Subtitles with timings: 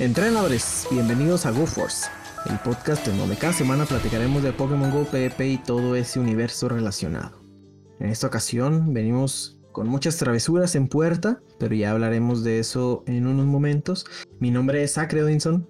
[0.00, 2.08] Entrenadores, bienvenidos a GoForce,
[2.48, 6.68] el podcast en donde cada semana platicaremos de Pokémon Go, PvP y todo ese universo
[6.68, 7.42] relacionado.
[7.98, 13.26] En esta ocasión venimos con muchas travesuras en puerta, pero ya hablaremos de eso en
[13.26, 14.06] unos momentos.
[14.38, 15.68] Mi nombre es Acre Odinson.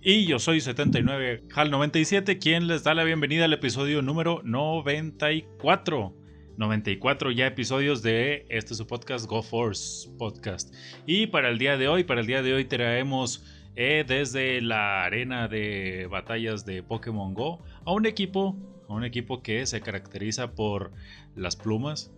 [0.00, 6.17] Y yo soy 79 HAL97, quien les da la bienvenida al episodio número 94.
[6.58, 10.74] 94 ya episodios de este su podcast Go Force Podcast.
[11.06, 13.44] Y para el día de hoy, para el día de hoy traemos
[13.76, 18.56] eh, desde la arena de batallas de Pokémon Go a un equipo,
[18.88, 20.90] a un equipo que se caracteriza por
[21.36, 22.10] las plumas,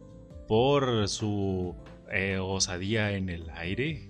[0.49, 1.77] por su
[2.11, 4.09] eh, osadía en el aire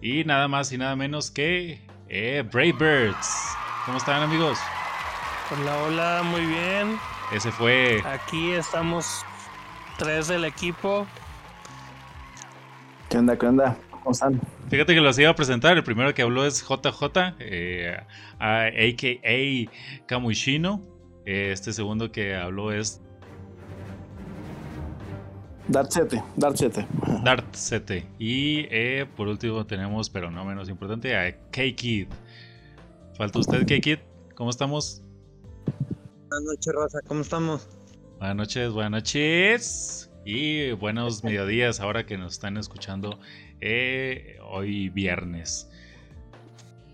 [0.00, 3.54] y nada más y nada menos que eh, Brave Birds.
[3.84, 4.58] ¿Cómo están amigos?
[5.50, 6.98] Hola, hola, muy bien.
[7.30, 8.00] Ese fue.
[8.06, 9.22] Aquí estamos
[9.96, 11.06] tres del equipo.
[13.08, 13.36] ¿Qué onda?
[13.36, 13.76] ¿Qué onda?
[13.90, 14.40] ¿Cómo están?
[14.68, 15.76] Fíjate que los iba a presentar.
[15.76, 17.96] El primero que habló es JJ, eh,
[18.38, 20.06] a.k.a.
[20.06, 20.82] Kamuishino.
[21.24, 23.00] Este segundo que habló es
[25.68, 26.86] Dart 7, Dart 7.
[27.24, 28.06] Dart 7.
[28.18, 32.08] Y eh, por último tenemos, pero no menos importante, a K-Kid.
[33.16, 33.98] Falta usted, K-Kid.
[34.36, 35.02] ¿Cómo estamos?
[36.28, 37.00] Buenas noches, Raza.
[37.08, 37.68] ¿Cómo estamos?
[38.18, 40.10] Buenas noches, buenas noches.
[40.24, 43.20] Y buenos mediodías ahora que nos están escuchando
[43.60, 45.70] eh, hoy viernes.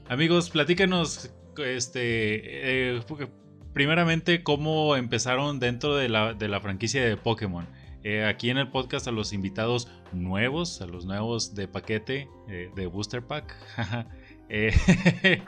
[0.08, 1.32] Amigos, platícanos,
[1.64, 3.00] este, eh,
[3.72, 7.68] primeramente, cómo empezaron dentro de la, de la franquicia de Pokémon.
[8.02, 12.86] Eh, aquí en el podcast a los invitados nuevos, a los nuevos de paquete, de
[12.88, 13.54] Booster Pack,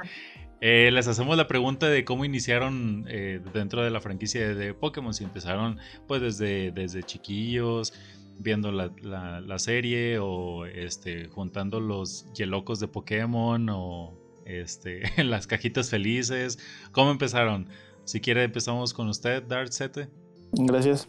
[0.67, 3.05] eh, les hacemos la pregunta de cómo iniciaron
[3.53, 7.93] dentro de la franquicia de, Pokémon, si empezaron pues desde, desde chiquillos,
[8.39, 14.15] viendo la, serie o este, juntando los yelocos de Pokémon o
[14.45, 16.59] este, las cajitas felices,
[16.93, 17.69] ¿cómo empezaron?
[18.05, 20.09] Si quiere empezamos con usted, Dart 7.
[20.53, 21.09] Gracias.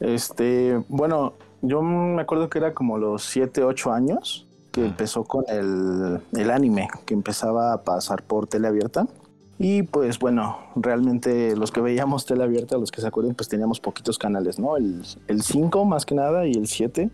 [0.00, 5.44] Este, bueno, yo me acuerdo que era como los 7, 8 años que empezó con
[5.48, 9.06] el, el, anime, que empezaba a pasar por tele abierta.
[9.58, 13.78] Y pues bueno, realmente los que veíamos tele abierta, los que se acuerdan, pues teníamos
[13.78, 14.76] poquitos canales, ¿no?
[14.76, 15.04] El,
[15.42, 17.10] 5 más que nada y el 7.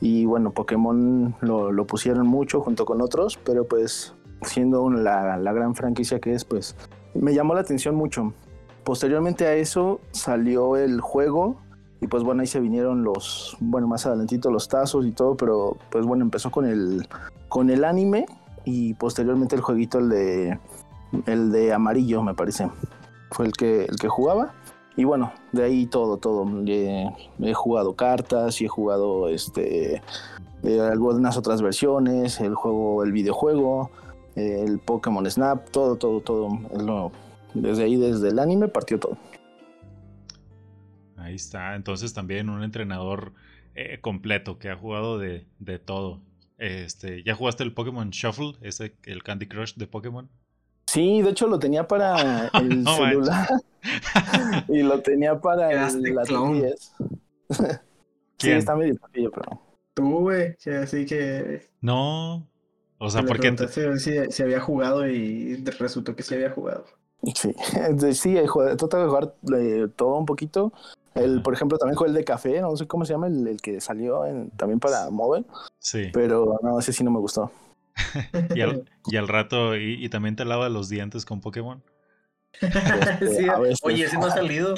[0.00, 5.52] Y bueno, Pokémon lo, lo, pusieron mucho junto con otros, pero pues siendo la, la
[5.52, 6.74] gran franquicia que es, pues
[7.14, 8.32] me llamó la atención mucho.
[8.84, 11.56] Posteriormente a eso salió el juego
[12.02, 15.76] y pues bueno, ahí se vinieron los, bueno, más adelantito los tazos y todo, pero
[15.88, 17.06] pues bueno, empezó con el,
[17.48, 18.26] con el anime
[18.64, 20.58] y posteriormente el jueguito, el de,
[21.26, 22.68] el de amarillo, me parece.
[23.30, 24.52] Fue el que, el que jugaba.
[24.96, 26.44] Y bueno, de ahí todo, todo.
[26.66, 30.02] He, jugado cartas y he jugado este,
[30.64, 33.90] eh, algunas otras versiones, el juego, el videojuego,
[34.34, 37.12] el Pokémon Snap, todo, todo, todo.
[37.54, 39.16] Desde ahí, desde el anime, partió todo.
[41.22, 41.74] Ahí está.
[41.74, 43.32] Entonces también un entrenador
[43.74, 45.46] eh, completo que ha jugado de,
[45.84, 46.20] todo.
[46.58, 48.54] Este, ¿Ya jugaste el Pokémon Shuffle?
[48.60, 50.28] Ese, el Candy Crush de Pokémon.
[50.86, 53.48] Sí, de hecho lo tenía para el celular.
[54.68, 56.24] y lo tenía para el, la
[58.38, 59.62] sí, está medio pequeño, pero.
[59.94, 61.68] Tú, güey, así que.
[61.80, 62.48] No.
[62.98, 63.54] O sea, porque.
[63.98, 66.84] Si, si había jugado y resultó que sí había jugado.
[67.34, 67.54] Sí,
[68.12, 68.34] sí,
[68.76, 70.72] trato de jugar eh, todo un poquito.
[71.14, 73.80] El, por ejemplo, también jugué el de café, no sé cómo se llama, el, que
[73.80, 74.22] salió
[74.56, 75.46] también para móvil.
[75.78, 76.10] Sí.
[76.12, 77.52] Pero no, ese sí no me gustó.
[78.54, 81.82] y, al, rato, y, también te lava los dientes con Pokémon.
[82.60, 83.46] sí,
[83.82, 84.74] oye, ese no ha salido.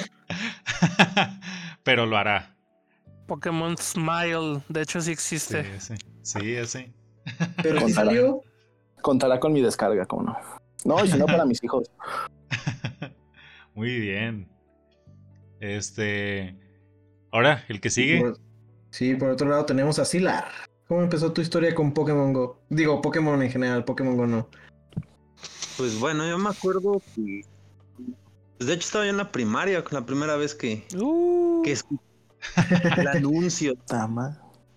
[1.85, 2.57] pero lo hará.
[3.27, 5.81] Pokémon Smile, de hecho sí existe.
[5.81, 6.93] Sí, sí, sí.
[7.63, 8.43] Pero sí salió.
[9.01, 10.37] Contará con mi descarga, ¿cómo no?
[10.85, 11.91] No, y si no para mis hijos.
[13.75, 14.54] Muy bien.
[15.73, 16.57] Este.
[17.33, 18.35] Ahora, el que sigue.
[18.91, 20.47] Sí, por otro lado tenemos a Silar.
[20.87, 22.61] ¿Cómo empezó tu historia con Pokémon Go?
[22.69, 24.49] Digo, Pokémon en general, Pokémon Go no.
[25.77, 27.43] Pues bueno, yo me acuerdo que.
[28.59, 30.85] Pues de hecho estaba yo en la primaria, la primera vez que.
[30.97, 31.63] Uh.
[31.63, 33.75] que el anuncio.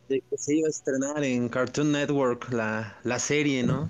[0.10, 3.89] De que se iba a estrenar en Cartoon Network la, la serie, ¿no?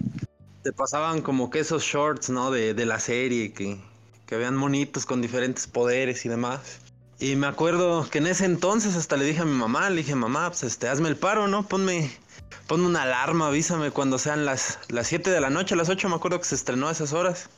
[0.68, 2.52] te pasaban como que esos shorts, ¿no?
[2.52, 3.80] De, de la serie, que,
[4.26, 6.82] que habían monitos con diferentes poderes y demás.
[7.20, 10.14] Y me acuerdo que en ese entonces hasta le dije a mi mamá, le dije,
[10.14, 11.68] mamá, pues este, hazme el paro, ¿no?
[11.68, 12.12] Ponme,
[12.68, 16.16] ponme una alarma, avísame cuando sean las, las 7 de la noche, las 8 me
[16.16, 17.50] acuerdo que se estrenó a esas horas.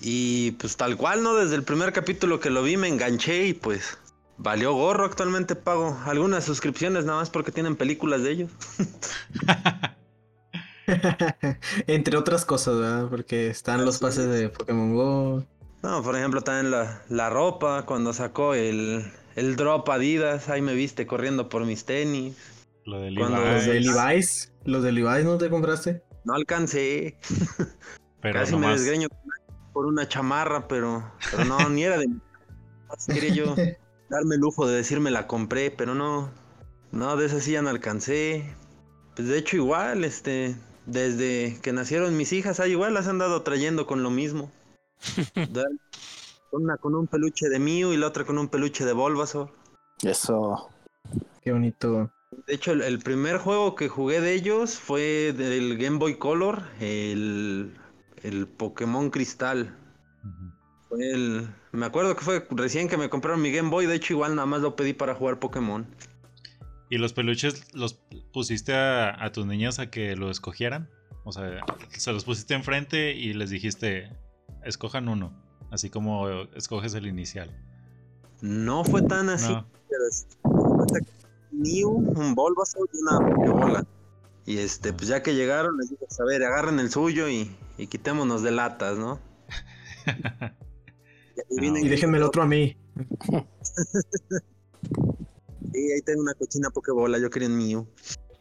[0.00, 1.34] Y pues tal cual, ¿no?
[1.34, 3.98] Desde el primer capítulo que lo vi me enganché y pues
[4.36, 5.04] valió gorro.
[5.04, 8.50] Actualmente pago algunas suscripciones nada más porque tienen películas de ellos.
[11.86, 13.08] Entre otras cosas, ¿verdad?
[13.08, 15.44] Porque están los pases de Pokémon Go.
[15.82, 19.04] No, por ejemplo, también la, la ropa, cuando sacó el,
[19.36, 22.36] el drop Adidas, ahí me viste corriendo por mis tenis.
[22.84, 26.02] Lo de Cuando los de Levi's, los de Levi's no te compraste.
[26.24, 27.18] No alcancé.
[28.20, 29.08] Pero Casi me desgreño
[29.72, 32.08] por una chamarra, pero, pero no, ni era de
[33.06, 33.54] Quería yo
[34.10, 36.30] darme el lujo de decirme la compré, pero no.
[36.90, 38.56] No, de esa sí ya no alcancé.
[39.14, 43.42] Pues de hecho igual, este, desde que nacieron mis hijas, ahí igual las han dado
[43.42, 44.50] trayendo con lo mismo.
[46.50, 49.50] Una con un peluche de Mew y la otra con un peluche de Bulbasaur.
[50.02, 50.70] Eso.
[51.42, 52.10] Qué bonito.
[52.46, 57.74] De hecho, el, primer juego que jugué de ellos fue del Game Boy Color, el,
[58.22, 59.74] el Pokémon Cristal.
[60.88, 64.14] Fue el, me acuerdo que fue recién que me compraron mi Game Boy, de hecho
[64.14, 65.86] igual nada más lo pedí para jugar Pokémon.
[66.90, 67.94] ¿Y los peluches los
[68.32, 70.88] pusiste a, a tus niñas a que lo escogieran?
[71.24, 71.60] O sea,
[71.90, 74.10] se los pusiste enfrente y les dijiste,
[74.64, 75.32] escojan uno,
[75.70, 77.50] así como escoges el inicial.
[78.40, 79.52] No fue tan así,
[79.88, 80.04] pero
[81.50, 83.86] Mew, un Bulbasaur y una Pokébola.
[84.46, 87.86] Y este, pues ya que llegaron, les dije, a ver, agarren el suyo y, y
[87.86, 89.20] quitémonos de latas, ¿no?
[91.50, 92.76] y, y déjenme el otro a mí.
[95.72, 97.86] sí, ahí tengo una cochina Pokébola, yo quería un Mew.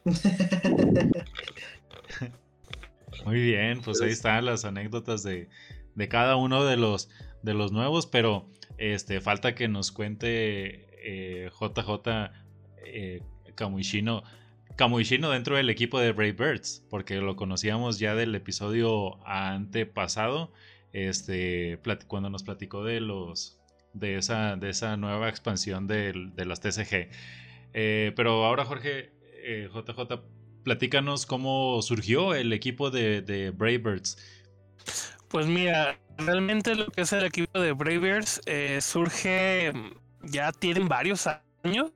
[3.25, 5.49] Muy bien, pues ahí están las anécdotas de,
[5.97, 7.09] de cada uno de los,
[7.41, 8.47] de los nuevos, pero
[8.77, 10.87] este, falta que nos cuente
[11.59, 11.89] JJ
[12.85, 14.23] eh, eh, Kamuishino.
[15.31, 20.53] Dentro del equipo de Brave Birds, porque lo conocíamos ya del episodio antepasado,
[20.93, 23.59] este, cuando nos platicó de los
[23.93, 26.13] de esa, de esa nueva expansión de,
[26.45, 27.09] las TCG.
[27.73, 29.09] Eh, pero ahora, Jorge,
[29.73, 30.21] JJ,
[30.63, 34.17] platícanos cómo surgió el equipo de, de Brave Birds.
[35.29, 39.73] Pues mira, realmente lo que es el equipo de Bravers eh, surge,
[40.23, 41.27] ya tienen varios
[41.63, 41.91] años.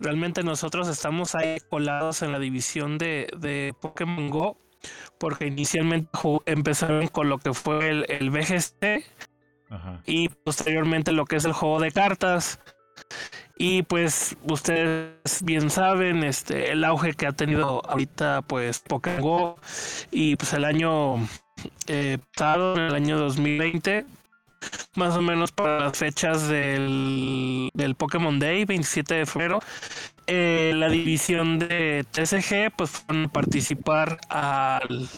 [0.00, 4.58] Realmente nosotros estamos ahí colados en la división de, de Pokémon Go,
[5.18, 6.08] porque inicialmente
[6.46, 8.30] empezaron con lo que fue el, el
[10.06, 12.60] y posteriormente lo que es el juego de cartas.
[13.56, 19.58] Y pues ustedes bien saben este el auge que ha tenido ahorita pues Pokémon Go
[20.12, 21.16] y pues el año
[21.86, 24.06] eh, en el año 2020,
[24.96, 29.60] más o menos para las fechas del, del Pokémon Day, 27 de febrero,
[30.26, 35.08] eh, la división de TCG pues fueron a participar al,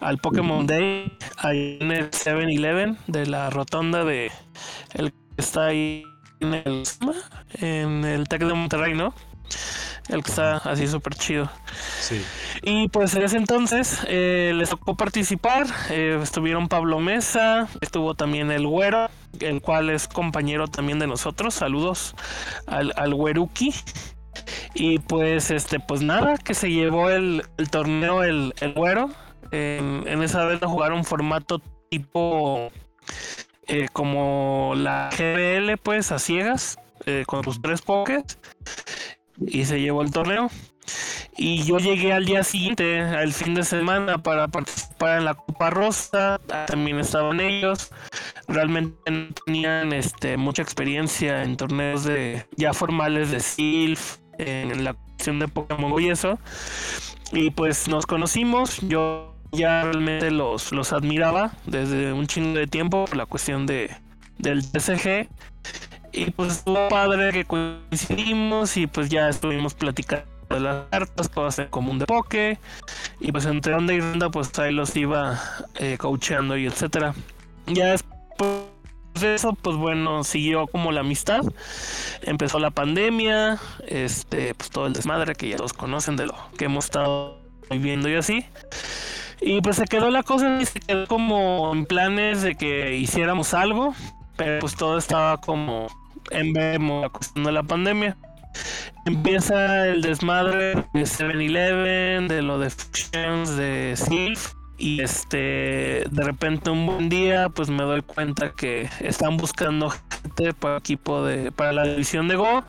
[0.00, 4.30] al Pokémon Day ahí en el 7-Eleven de la rotonda de
[4.94, 6.04] el que está ahí
[6.40, 6.82] en el
[7.60, 9.14] en el Tec de Monterrey, ¿no?
[10.08, 11.50] El que está así súper chido.
[12.00, 12.22] Sí.
[12.62, 15.66] Y pues en ese entonces eh, les tocó participar.
[15.90, 19.08] Eh, estuvieron Pablo Mesa, estuvo también el Güero,
[19.40, 21.54] el cual es compañero también de nosotros.
[21.54, 22.14] Saludos
[22.66, 23.72] al, al Güeruki.
[24.74, 29.08] Y pues este, pues nada, que se llevó el, torneo el, el Güero.
[29.52, 32.70] en esa vez jugaron formato tipo
[33.68, 36.78] eh, como la GBL, pues a ciegas,
[37.26, 38.38] con sus tres pokés
[39.38, 40.50] y se llevó el torneo.
[41.36, 45.70] Y yo llegué al día siguiente, al fin de semana, para participar en la Copa
[45.70, 46.40] Rosa.
[46.66, 47.90] También estaban ellos.
[48.46, 54.94] Realmente no tenían este, mucha experiencia en torneos de ya formales de SILF, en la
[54.94, 56.38] cuestión de Pokémon y eso.
[57.32, 58.78] Y pues nos conocimos.
[58.82, 63.90] Yo ya realmente los, los admiraba desde un chingo de tiempo por la cuestión de,
[64.38, 65.28] del TCG.
[66.16, 71.64] Y pues estuvo padre que coincidimos y pues ya estuvimos platicando de las cartas, cosas
[71.64, 72.58] en común de poke.
[73.18, 75.40] Y pues entre ronda y ronda pues ahí los iba
[75.74, 77.14] eh, coacheando y etcétera.
[77.66, 78.64] Ya después
[79.20, 81.42] de eso, pues bueno, siguió como la amistad.
[82.22, 86.66] Empezó la pandemia, este, pues todo el desmadre que ya todos conocen de lo que
[86.66, 87.40] hemos estado
[87.70, 88.46] viviendo y así.
[89.40, 93.52] Y pues se quedó la cosa y se quedó como en planes de que hiciéramos
[93.52, 93.94] algo,
[94.36, 95.88] pero pues todo estaba como
[96.30, 98.16] en vemos de la pandemia.
[99.06, 104.54] Empieza el desmadre de 7-Eleven, de lo de Fusions, de Sylph.
[104.76, 110.52] Y este, de repente un buen día, pues me doy cuenta que están buscando gente
[110.52, 112.64] para equipo de, para la división de Go.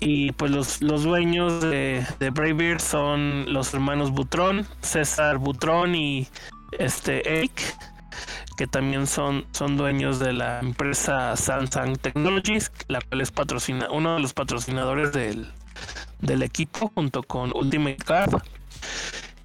[0.00, 6.28] Y pues los, los dueños de, de Bravebeard son los hermanos Butrón, César Butrón y
[6.78, 7.74] este Eric
[8.56, 14.14] que también son, son dueños de la empresa Samsung Technologies, la cual es patrocina, uno
[14.14, 15.50] de los patrocinadores del,
[16.20, 18.42] del equipo junto con Ultimate Card.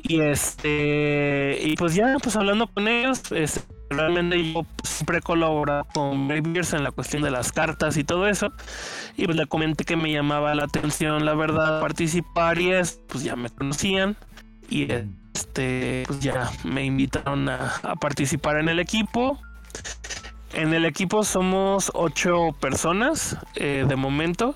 [0.01, 5.86] Y este, y pues ya, pues hablando con ellos, este, realmente yo siempre he colaborado
[5.94, 8.51] con Bears en la cuestión de las cartas y todo eso.
[9.18, 13.24] Y pues le comenté que me llamaba la atención, la verdad, participar y es, pues
[13.24, 14.16] ya me conocían.
[14.70, 14.88] Y
[15.39, 19.39] este, pues ya me invitaron a, participar en el equipo.
[20.53, 24.55] En el equipo somos ocho personas eh, de momento.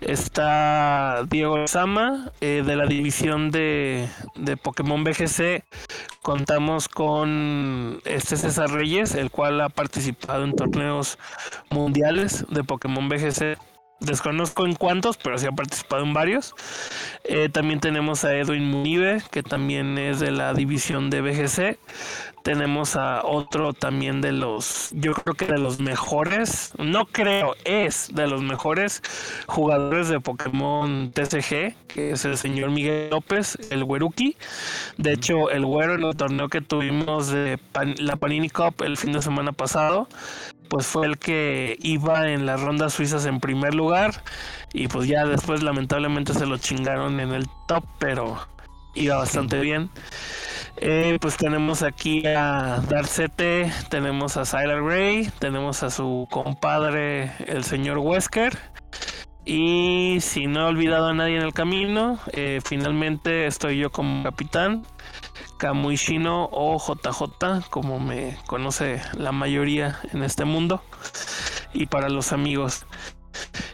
[0.00, 5.64] Está Diego Sama eh, de la división de, de, Pokémon BGC.
[6.22, 11.18] Contamos con este César Reyes, el cual ha participado en torneos
[11.70, 13.58] mundiales de Pokémon BGC.
[14.00, 16.54] Desconozco en cuántos, pero sí ha participado en varios.
[17.24, 21.78] Eh, también tenemos a Edwin Munive, que también es de la división de BGC
[22.46, 28.08] tenemos a otro también de los, yo creo que de los mejores, no creo, es
[28.14, 29.02] de los mejores
[29.48, 34.36] jugadores de Pokémon TCG, que es el señor Miguel López, el Weruki.
[34.96, 37.58] De hecho, el Güero en el torneo que tuvimos de
[37.98, 40.06] la Panini Cup el fin de semana pasado,
[40.68, 44.22] pues fue el que iba en las rondas suizas en primer lugar
[44.72, 48.38] y pues ya después lamentablemente se lo chingaron en el top, pero
[48.94, 49.90] iba bastante bien.
[50.78, 57.64] Eh, pues tenemos aquí a Darcete, tenemos a Sylar Gray, tenemos a su compadre, el
[57.64, 58.58] señor Wesker.
[59.46, 64.24] Y si no he olvidado a nadie en el camino, eh, finalmente estoy yo como
[64.24, 64.84] capitán,
[65.58, 70.82] Kamuishino o JJ, como me conoce la mayoría en este mundo.
[71.72, 72.86] Y para los amigos.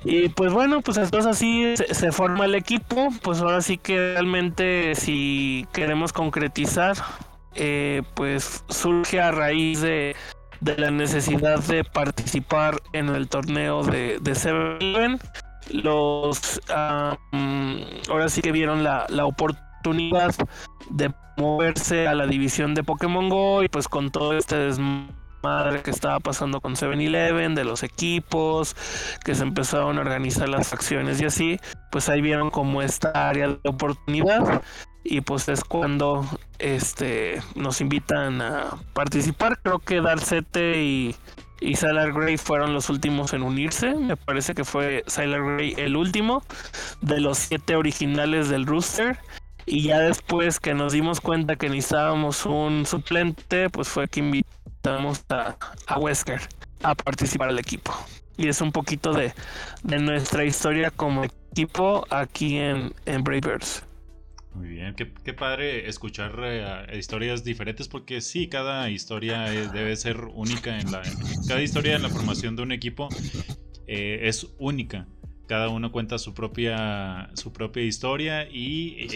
[0.05, 3.09] Y pues bueno, pues entonces así se, forma el equipo.
[3.23, 6.97] Pues ahora sí que realmente si queremos concretizar,
[7.55, 10.17] eh, pues surge a raíz de,
[10.61, 15.21] la necesidad de participar en el torneo de, de Seven.
[15.71, 20.35] Los ahora sí que vieron la, la oportunidad
[20.91, 25.83] de moverse a la división de Pokémon Go y pues con todo este desmadre madre
[25.83, 28.77] que estaba pasando con 7-Eleven, de los equipos,
[29.25, 31.61] que se empezaron a organizar las facciones y así,
[31.91, 34.63] pues ahí vieron como esta área de oportunidad
[35.05, 36.25] y pues es cuando
[36.59, 39.59] este nos invitan a participar.
[39.63, 41.17] Creo que Darcete y,
[41.61, 43.95] y Gray fueron los últimos en unirse.
[43.95, 46.45] Me parece que fue Sailor Gray el último
[47.01, 49.19] de los siete originales del rooster.
[49.67, 55.25] Y ya después que nos dimos cuenta que necesitábamos un suplente, pues fue que invitamos
[55.29, 56.41] a, a Wesker
[56.83, 57.93] a participar al equipo.
[58.37, 59.33] Y es un poquito de,
[59.85, 63.85] nuestra historia como equipo aquí en, en Bravers.
[64.55, 70.79] Muy bien, qué, padre escuchar eh, historias diferentes porque sí, cada historia debe ser única
[70.79, 71.03] en la...
[71.49, 73.09] Cada historia en la formación de un equipo
[73.87, 75.07] eh, es única
[75.47, 79.07] cada uno cuenta su propia, su propia historia y,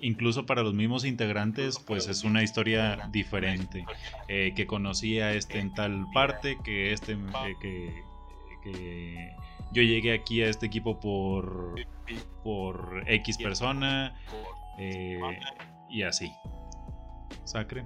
[0.00, 3.84] incluso para los mismos integrantes pues es una historia diferente.
[4.28, 7.56] Eh, que conocía este en tal parte, que este eh,
[8.62, 9.34] que,
[9.72, 11.74] yo llegué aquí a este equipo por,
[12.42, 14.18] por X persona
[14.78, 15.20] eh,
[15.90, 16.32] y así.
[17.44, 17.84] Sacre.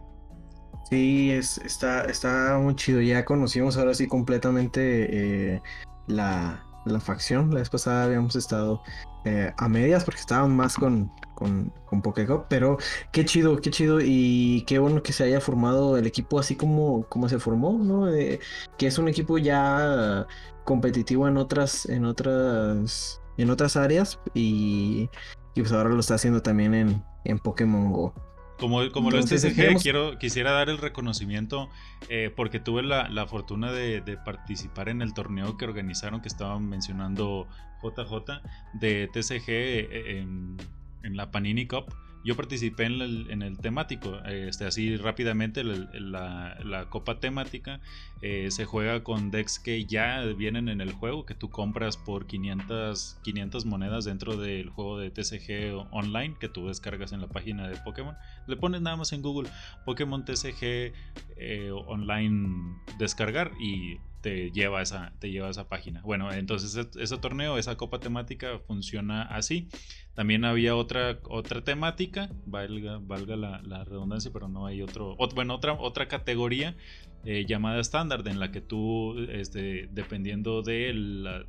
[0.88, 3.00] Sí, es, está, está muy chido.
[3.00, 5.61] Ya conocimos ahora sí completamente
[6.08, 7.51] la, la facción.
[7.51, 8.83] La vez pasada habíamos estado
[9.25, 12.03] eh, a medias porque estaban más con, con, con
[12.49, 12.79] pero
[13.12, 17.05] qué chido, qué chido y qué bueno que se haya formado el equipo así como,
[17.09, 18.07] como se formó, ¿no?
[18.07, 20.27] que es un equipo ya
[20.65, 25.09] competitivo en otras, en otras, en otras áreas y,
[25.55, 28.15] y pues ahora lo está haciendo también en, en Pokémon Go.
[28.62, 31.69] Como, como lo es TCG, quiero, quisiera dar el reconocimiento
[32.09, 37.49] eh, porque tuve la, fortuna de, participar en el torneo que organizaron, que estaban mencionando
[37.83, 38.40] JJ,
[38.75, 40.59] de TCG eh, en,
[41.02, 41.92] en la Panini Cup.
[42.25, 47.81] Yo participé en el, temático, este, así rápidamente, la, copa temática
[48.21, 52.26] eh, se juega con decks que ya vienen en el juego, que tú compras por
[52.26, 57.69] 500, 500 monedas dentro del juego de TCG online, que tú descargas en la página
[57.69, 58.17] de Pokémon.
[58.47, 59.50] Le pones nada más en Google
[59.85, 60.93] Pokémon TCG
[61.37, 66.00] eh, online descargar y te lleva a esa, te lleva esa página.
[66.02, 69.69] Bueno, entonces ese torneo, esa copa temática funciona así.
[70.14, 75.75] También había otra, otra temática, valga, valga la, redundancia, pero no hay otro, bueno, otra,
[75.75, 76.76] otra categoría
[77.25, 81.45] eh, llamada estándar en la que tú, este, dependiendo de la,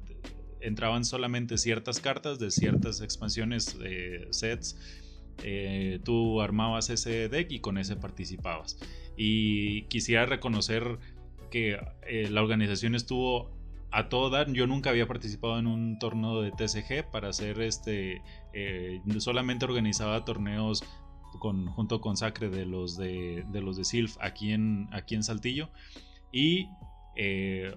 [0.59, 4.77] entraban solamente ciertas cartas de ciertas expansiones, de sets.
[5.43, 8.79] Eh, tú armabas ese deck y con ese participabas.
[9.15, 10.99] Y quisiera reconocer
[11.53, 13.51] que eh, la organización estuvo
[13.91, 14.51] a todo dar.
[14.51, 18.23] Yo nunca había participado en un torneo de TCG para hacer este.
[18.53, 20.83] Eh, solamente organizaba torneos
[21.37, 25.69] junto con Sacre de los de, los de Silf aquí en, aquí en Saltillo.
[26.31, 26.69] Y
[27.15, 27.71] eh,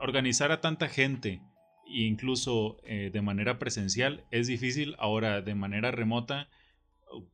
[0.00, 1.42] organizar a tanta gente,
[1.86, 4.96] incluso eh, de manera presencial, es difícil.
[4.98, 6.48] Ahora, de manera remota,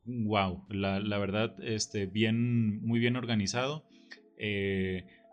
[0.03, 3.85] wow, la, verdad, este, bien, muy bien organizado.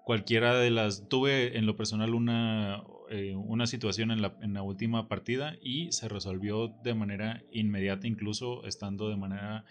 [0.05, 1.09] Cualquiera de las.
[1.09, 5.93] Tuve en lo personal una, eh, una situación en la, en la, última partida y
[5.93, 9.65] se resolvió de manera inmediata, incluso estando de manera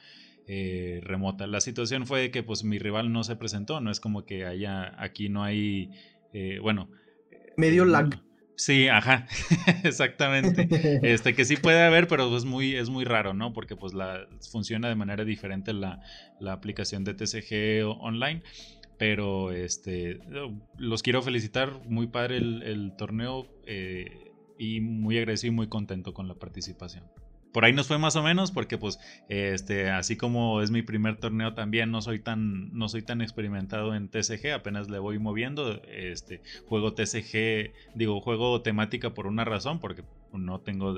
[0.48, 1.48] eh, remota.
[1.48, 4.94] La situación fue que pues mi rival no se presentó, no es como que haya.
[5.02, 5.92] Aquí no hay.
[6.62, 6.90] bueno.
[7.58, 8.22] Medio lag.
[8.62, 9.26] Sí, ajá,
[9.84, 10.68] exactamente.
[11.02, 13.54] Este que sí puede haber, pero es muy, es muy raro, ¿no?
[13.54, 16.00] Porque pues la funciona de manera diferente la,
[16.40, 18.44] la aplicación de TCG online.
[19.02, 20.20] Pero este,
[20.78, 26.28] los quiero felicitar, muy padre el, torneo eh, y muy agradecido y muy contento con
[26.28, 27.06] la participación.
[27.52, 31.18] Por ahí nos fue más o menos porque pues este así como es mi primer
[31.18, 35.82] torneo también no soy tan no soy tan experimentado en TCG, apenas le voy moviendo,
[35.88, 40.94] este juego TCG, digo, juego temática por una razón porque no tengo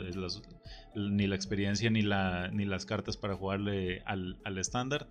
[0.93, 5.07] ni la experiencia ni la ni las cartas para jugarle al, estándar.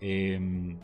[0.00, 0.78] Em,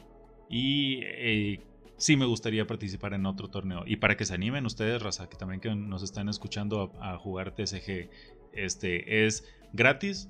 [0.48, 1.60] y eh,
[1.96, 3.84] sí me gustaría participar en otro torneo.
[3.86, 7.54] Y para que se animen ustedes, Raza, que también que nos están escuchando a, jugar
[7.54, 8.08] TSG,
[8.52, 10.28] este es gratis.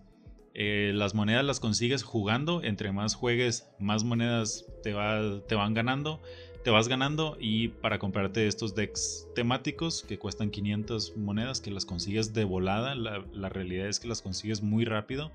[0.54, 2.62] Eh, las monedas las consigues jugando.
[2.62, 6.20] Entre más juegues, más monedas te, va, te van ganando.
[6.64, 11.87] Te vas ganando y para comprarte estos decks temáticos que cuestan 500 monedas, que las
[11.87, 15.30] consigues de volada, la, la realidad es que las consigues muy rápido.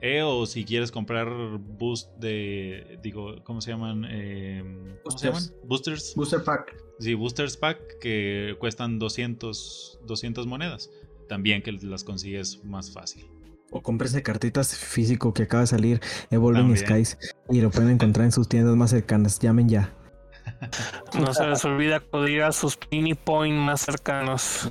[0.00, 1.28] E o si quieres comprar
[1.58, 4.04] boost de, digo, ¿cómo se llaman?
[4.08, 4.62] Eh,
[5.02, 5.42] ¿Cómo se llaman?
[5.64, 6.14] Boosters.
[6.14, 6.76] Booster pack.
[7.00, 10.90] Sí, boosters pack que cuestan 200, 200 monedas.
[11.28, 13.26] También que las consigues más fácil.
[13.70, 17.18] O de cartitas físico que acaba de salir Evolving Skies
[17.50, 19.38] y lo pueden encontrar en sus tiendas más cercanas.
[19.40, 19.94] Llamen ya.
[21.20, 24.70] No se les olvida acudir a sus mini point más cercanos.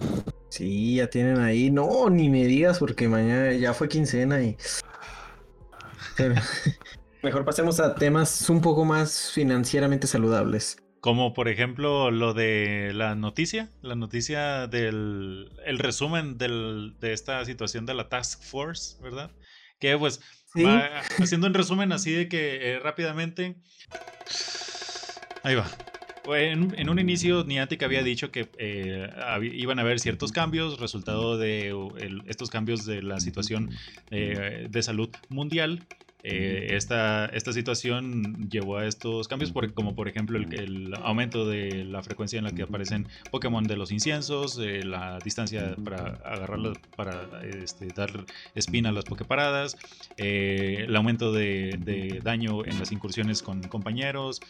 [0.50, 1.70] Sí, ya tienen ahí.
[1.70, 4.58] No, ni me digas porque mañana ya fue quincena y
[7.23, 10.77] Mejor pasemos a temas un poco más financieramente saludables.
[10.99, 17.86] Como por ejemplo lo de la noticia, la noticia del el resumen de esta situación
[17.86, 19.32] de la Task Force, ¿verdad?
[19.80, 20.19] Que pues
[21.19, 23.56] haciendo un resumen así de que eh, rápidamente...
[25.43, 25.67] Ahí va.
[26.36, 29.10] En, un inicio, Niantic había dicho que eh,
[29.41, 31.73] iban a haber ciertos cambios, resultado de
[32.27, 33.69] estos cambios de la situación
[34.12, 35.88] eh, de salud mundial
[36.30, 42.04] eh, esta, esta situación llevó a estos cambios, como por ejemplo el, aumento de la
[42.04, 47.30] frecuencia en la que aparecen Pokémon de los inciensos, eh, la distancia para agarrarlos, para
[47.44, 49.78] este, dar espina a las Poképaradas,
[50.18, 54.42] eh, el aumento de, daño en las incursiones con compañeros,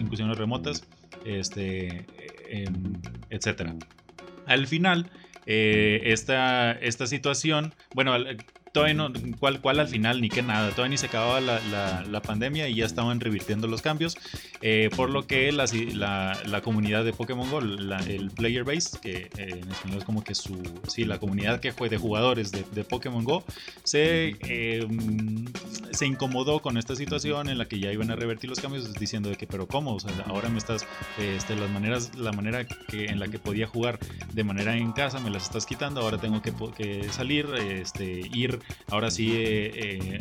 [0.00, 0.88] incursiones remotas,
[1.24, 2.04] este,
[2.48, 2.94] em,
[3.30, 3.74] etc.
[4.46, 5.08] Al final,
[5.46, 8.12] esta, esta situación, bueno,
[8.76, 9.10] todavía no,
[9.40, 12.74] cuál, cuál al final, ni que nada, todavía ni se acababa la, la, pandemia y
[12.74, 14.18] ya estaban revirtiendo los cambios,
[14.60, 15.64] eh, por lo que la,
[16.44, 20.34] la, comunidad de Pokémon Go, el player base, que eh, en español es como que
[20.34, 23.44] su, sí, la comunidad que fue de jugadores de, de Pokémon Go,
[23.82, 25.46] se, em,
[25.92, 29.30] se incomodó con esta situación en la que ya iban a revertir los cambios, diciendo
[29.30, 29.94] de que, pero ¿cómo?
[29.94, 30.86] O sea, ahora me estás,
[31.18, 33.98] este, las maneras, la manera que, en la que podía jugar
[34.34, 38.60] de manera en casa, me las estás quitando, ahora tengo que, que salir, este, ir
[38.88, 40.18] ahora sí eh, eh,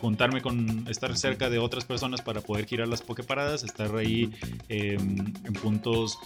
[0.00, 4.32] juntarme con estar cerca de otras personas para poder girar las pokeparadas, estar ahí
[4.68, 6.18] em, en puntos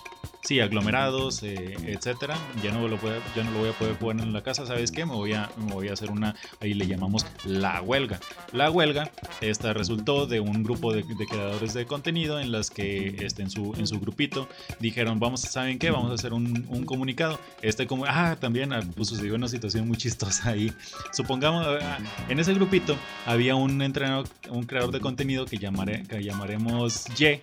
[0.43, 2.37] sí, aglomerados, eh, etcétera.
[2.63, 4.67] Ya no, lo voy a, ya no lo voy a poder jugar en la casa,
[4.67, 5.05] ¿sabes qué?
[5.05, 8.21] Me voy a, me voy a hacer una, ahí le llamamos la huelga.
[8.53, 13.43] La huelga, esta resultó de un grupo de, creadores de contenido en las que este,
[13.43, 15.91] en, su, en su grupito dijeron, vamos, ¿saben qué?
[15.91, 17.39] Vamos a hacer un, un comunicado.
[17.63, 20.73] Este como, ah, también ah, pues, sucedió una situación muy chistosa ahí.
[21.13, 22.97] Supongamos, ah, en ese grupito
[23.27, 27.41] había un entrenador, un creador de contenido que, llamaré, que llamaremos Y.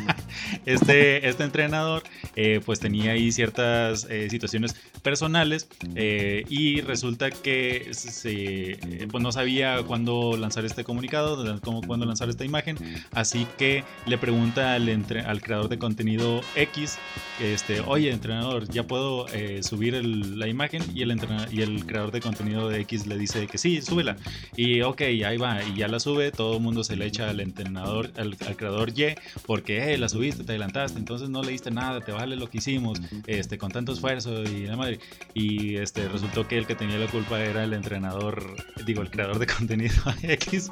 [0.66, 2.02] este, este entrenador
[2.36, 8.78] eh, pues tenía ahí ciertas eh, situaciones personales eh, y resulta que se,
[9.10, 12.76] pues no sabía cuándo lanzar este comunicado, cómo, cuándo lanzar esta imagen,
[13.12, 14.88] así que le pregunta al,
[15.26, 16.98] al creador de contenido X,
[17.40, 19.26] este, oye entrenador, ya puedo
[19.62, 21.18] subir la imagen y el,
[21.50, 24.16] y el creador de contenido de X le dice que sí, súbela.
[24.56, 27.40] Y ok, ahí va y ya la sube, todo el mundo se le echa al
[27.40, 29.14] entrenador, al, creador Y,
[29.46, 33.58] porque la subiste, te adelantaste, entonces no leíste nada, te vale lo que hicimos, este,
[33.58, 35.00] con tanto esfuerzo y la madre.
[35.34, 39.38] Y este, resultó que el que tenía la culpa era el entrenador, digo, el creador
[39.38, 40.70] de contenido X,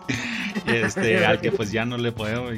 [0.66, 2.52] este, al que pues ya no le podemos,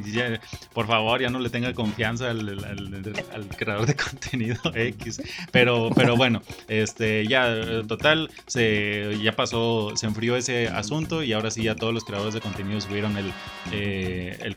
[0.72, 5.22] por favor, ya no le tenga confianza al, al, creador de contenido X.
[5.52, 11.50] Pero, pero bueno, este, ya, total, se, ya pasó, se enfrió ese asunto y ahora
[11.50, 13.32] sí ya todos los creadores de contenido subieron el,
[13.72, 14.56] eh, el,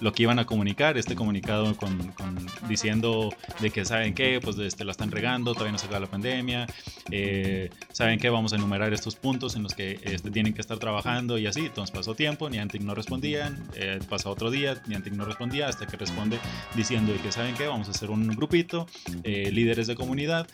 [0.00, 2.12] lo que iban a comunicar, este comunicado con,
[2.68, 6.06] diciendo de que saben que pues este, la están regando, todavía no se acaba la
[6.06, 6.66] pandemia,
[7.10, 10.78] eh, saben que vamos a enumerar estos puntos en los que este, tienen que estar
[10.78, 15.24] trabajando y así, entonces pasó tiempo, Niantic no respondían, eh, pasó otro día, Niantic no
[15.24, 16.38] respondía hasta que responde
[16.74, 18.86] diciendo que saben que vamos a hacer un grupito,
[19.22, 20.46] líderes de comunidad,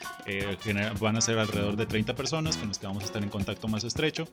[1.00, 3.68] van a ser alrededor de 30 personas con las que vamos a estar en contacto
[3.68, 4.28] más estrecho,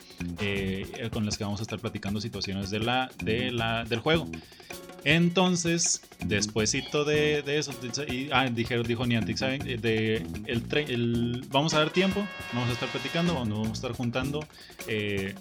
[1.12, 4.28] con las que vamos a estar platicando situaciones de la, de la, del juego.
[5.06, 7.72] Entonces, despuésito de, de eso,
[8.12, 9.62] y, ah, dijeron, dijo Niantic, ¿saben?
[9.68, 10.16] Eh, de,
[10.48, 14.40] el, el, vamos a dar tiempo, vamos a estar platicando, vamos a estar juntando,
[14.88, 15.36] eh,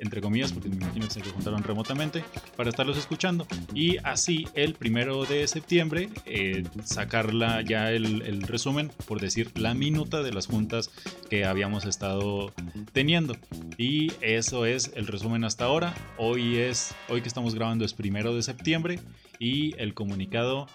[0.00, 2.24] entre comillas, porque me imagino que se juntaron remotamente,
[2.58, 3.46] para estarlos escuchando.
[3.72, 9.72] Y así, el primero de septiembre, eh, sacarla ya el, el, resumen, por decir, la
[9.72, 10.90] minuta de las juntas
[11.30, 12.52] que habíamos estado
[12.92, 13.34] teniendo.
[13.78, 15.94] Y eso es el resumen hasta ahora.
[16.18, 18.98] Hoy es, hoy que estamos grabando es primero de septiembre
[19.38, 20.68] y el comunicado,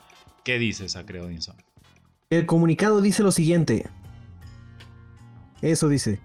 [0.44, 1.56] ¿qué dice Sacre Odinson?
[2.30, 3.88] El comunicado dice lo siguiente.
[5.62, 6.20] Eso dice.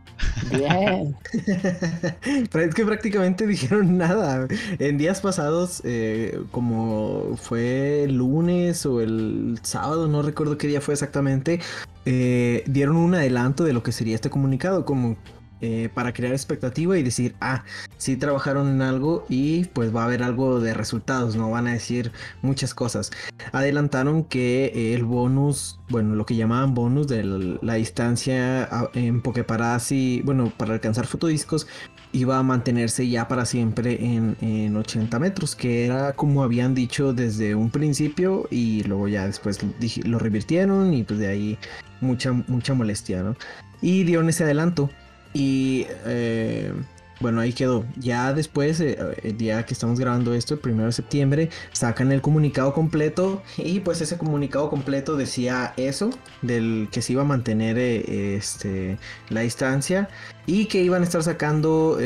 [0.50, 1.14] Bien.
[2.50, 4.46] Pero es que prácticamente dijeron nada.
[4.78, 10.80] En días pasados, eh, como fue el lunes o el sábado, no recuerdo qué día
[10.80, 11.60] fue exactamente,
[12.04, 15.16] eh, dieron un adelanto de lo que sería este comunicado, como
[15.60, 17.64] eh, para crear expectativa y decir, ah,
[17.96, 21.72] sí trabajaron en algo y pues va a haber algo de resultados, no van a
[21.72, 23.10] decir muchas cosas.
[23.52, 27.24] Adelantaron que el bonus, bueno, lo que llamaban bonus de
[27.62, 31.66] la distancia ah, en Pokeparasi, bueno, para alcanzar fotodiscos,
[32.12, 37.12] iba a mantenerse ya para siempre en, en 80 metros, que era como habían dicho
[37.12, 39.58] desde un principio y luego ya después
[40.04, 41.58] lo revirtieron y pues de ahí
[42.00, 43.36] mucha, mucha molestia, ¿no?
[43.82, 44.90] Y dieron ese adelanto.
[45.36, 46.72] Y eh,
[47.20, 47.84] bueno, ahí quedó.
[47.96, 52.22] Ya después, eh, el día que estamos grabando esto, el primero de septiembre, sacan el
[52.22, 53.42] comunicado completo.
[53.58, 56.08] Y pues ese comunicado completo decía eso,
[56.40, 58.96] del que se iba a mantener eh, este,
[59.28, 60.08] la distancia.
[60.46, 61.98] Y que iban a estar sacando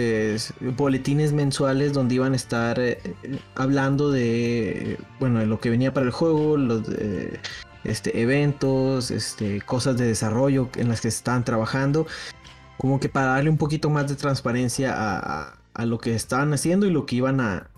[0.77, 2.81] boletines mensuales donde iban a estar
[3.55, 6.83] hablando de, bueno, de lo que venía para el juego, los
[7.85, 12.07] este, eventos, este, cosas de desarrollo en las que se estaban trabajando
[12.81, 16.91] como que para darle un poquito más de transparencia a, lo que estaban haciendo y
[16.91, 17.69] lo que iban a,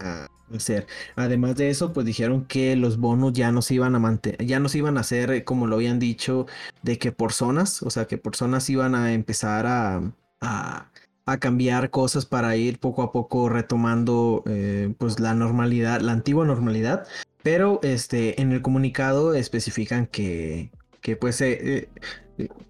[0.55, 0.87] hacer.
[1.17, 4.61] Además de eso, pues dijeron que los bonos ya no se iban a mantener, ya
[4.61, 6.47] no se iban a hacer eh, como lo habían dicho,
[6.83, 10.89] de que por zonas, o sea, que por zonas iban a empezar a, a,
[11.41, 17.07] cambiar cosas para ir poco a poco retomando eh, pues la normalidad, la antigua normalidad.
[17.43, 21.89] Pero este, en el comunicado especifican que, que pues eh,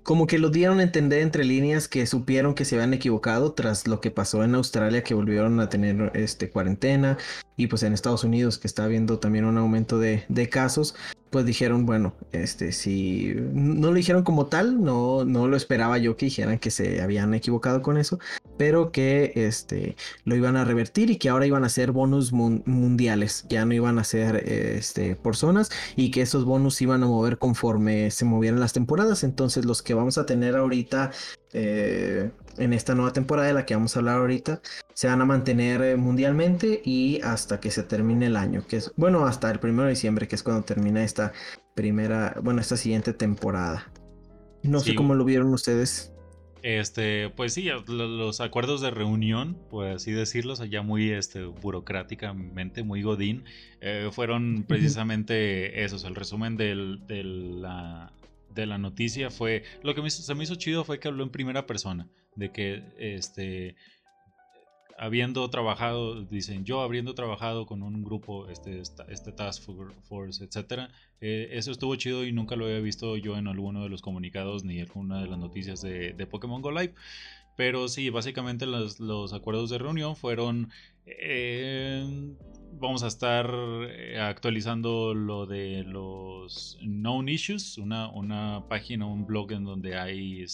[0.03, 3.87] como que lo dieron a entender entre líneas que supieron que se habían equivocado tras
[3.87, 7.18] lo que pasó en Australia que volvieron a tener este cuarentena
[7.57, 10.94] y pues en Estados Unidos que está habiendo también un aumento de, de casos
[11.33, 16.14] pues dijeron, bueno, este, si no lo dijeron como tal, no, no lo esperaba yo
[16.14, 18.18] que dijeran que se habían equivocado con eso,
[18.59, 23.47] pero que este, lo iban a revertir y que ahora iban a ser bonus mundiales,
[23.49, 27.38] ya no iban a ser este, por zonas y que esos bonus iban a mover
[27.38, 29.25] conforme se movieran las temporadas.
[29.25, 31.12] Entonces los que vamos a tener ahorita
[31.55, 34.60] eh, en esta nueva temporada de la que vamos a hablar ahorita
[34.94, 38.92] se van a mantener eh, mundialmente y hasta que se termine el año, que es
[38.96, 41.32] bueno hasta el primero de diciembre, que es cuando termina esta
[41.74, 43.90] primera, bueno, esta siguiente temporada.
[44.62, 46.12] No sé cómo lo vieron ustedes.
[46.62, 53.02] Este, pues sí, los acuerdos de reunión, pues así decirlos, allá muy este, burocráticamente, muy
[53.02, 53.44] godín,
[53.80, 58.12] eh, fueron precisamente esos, el resumen del, de, la,
[58.54, 61.66] de la noticia fue, lo que se me hizo chido fue que habló en primera
[61.66, 63.77] persona, de que este,
[64.99, 69.68] habiendo trabajado, dicen yo habiendo trabajado con un grupo, este, este Task
[70.03, 70.90] Force, etcétera,
[71.21, 74.64] eh, eso estuvo chido y nunca lo había visto yo en alguno de los comunicados
[74.64, 76.95] ni en alguna de las noticias de, de Pokémon Go Live.
[77.57, 80.71] Pero sí, básicamente los, los acuerdos de reunión fueron...
[81.05, 82.35] Eh,
[82.83, 83.49] vamos a estar
[83.88, 90.47] eh, actualizando lo de los known issues, una, una página, un blog en donde hay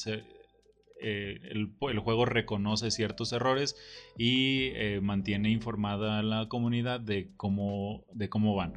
[1.00, 3.76] eh, el, juego reconoce ciertos errores
[4.16, 8.74] y eh, mantiene informada a la comunidad de cómo, de cómo van.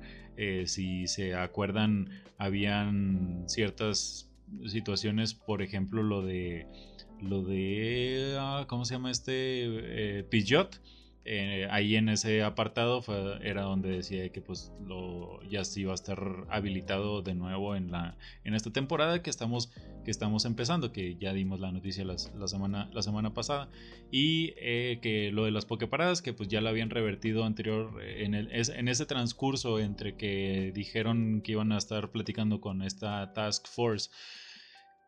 [0.66, 4.30] si se acuerdan, habían ciertas
[4.68, 6.68] situaciones, por ejemplo, lo de
[7.22, 10.26] lo de ah, ¿cómo se llama este?
[10.30, 10.80] Pidgeot
[11.34, 13.02] eh, ahí en ese apartado
[13.42, 17.90] era donde decía que pues lo, ya se iba a estar habilitado de nuevo en,
[17.90, 19.72] la, en esta temporada que estamos,
[20.04, 23.70] que estamos empezando, que ya dimos la noticia la, semana, la semana pasada,
[24.12, 28.26] y eh, que lo de las pokeparadas, que pues ya lo habían revertido anterior eh,
[28.26, 33.32] en, el, en ese transcurso entre que dijeron que iban a estar platicando con esta
[33.32, 34.10] Task Force.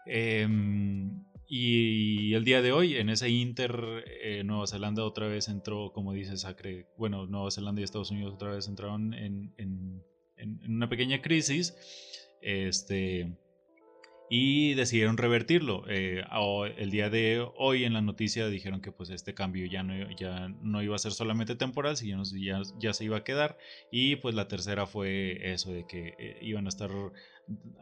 [0.05, 5.91] Em, y el día de hoy, en ese Inter, eh, Nueva Zelanda otra vez entró,
[5.93, 10.03] como dice Sacre, bueno, Nueva Zelanda y Estados Unidos otra vez entraron en, en,
[10.37, 11.75] en una pequeña crisis.
[12.41, 13.37] Este,
[14.35, 15.83] y decidieron revertirlo.
[15.87, 16.23] Eh,
[16.77, 20.47] el día de hoy en la noticia dijeron que pues este cambio ya no, ya
[20.63, 23.59] no iba a ser solamente temporal, sino ya, ya se iba a quedar.
[23.91, 26.89] Y pues la tercera fue eso de que eh, iban a estar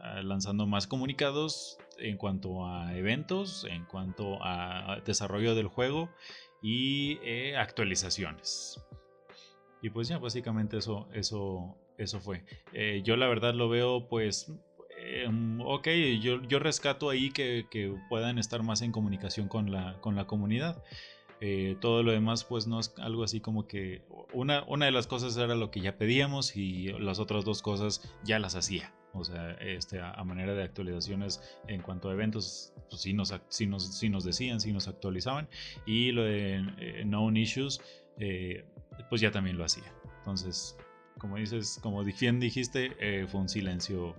[0.00, 6.10] ah, lanzando más comunicados en cuanto a eventos, en cuanto a desarrollo del juego
[6.60, 8.78] y eh, actualizaciones.
[9.80, 12.44] Y pues ya básicamente eso, eso, eso fue.
[13.04, 14.52] yo la verdad lo veo pues
[15.14, 15.88] Em, ok,
[16.22, 17.66] yo, yo, rescato ahí que,
[18.08, 20.82] puedan estar más en comunicación con la, con la comunidad.
[21.40, 25.06] Eh, todo lo demás, pues no es algo así como que una, una de las
[25.06, 28.94] cosas era lo que ya pedíamos y las otras dos cosas ya las hacía.
[29.12, 33.66] O sea, este, a, manera de actualizaciones en cuanto a eventos, pues sí nos, sí
[33.66, 35.46] nos, sí nos decían, sí nos actualizaban.
[35.84, 37.82] Y lo de eh, known issues,
[38.18, 38.64] eh,
[39.10, 39.92] pues ya también lo hacía.
[40.20, 40.78] Entonces,
[41.18, 44.16] como dices, como bien dijiste, fue un silencio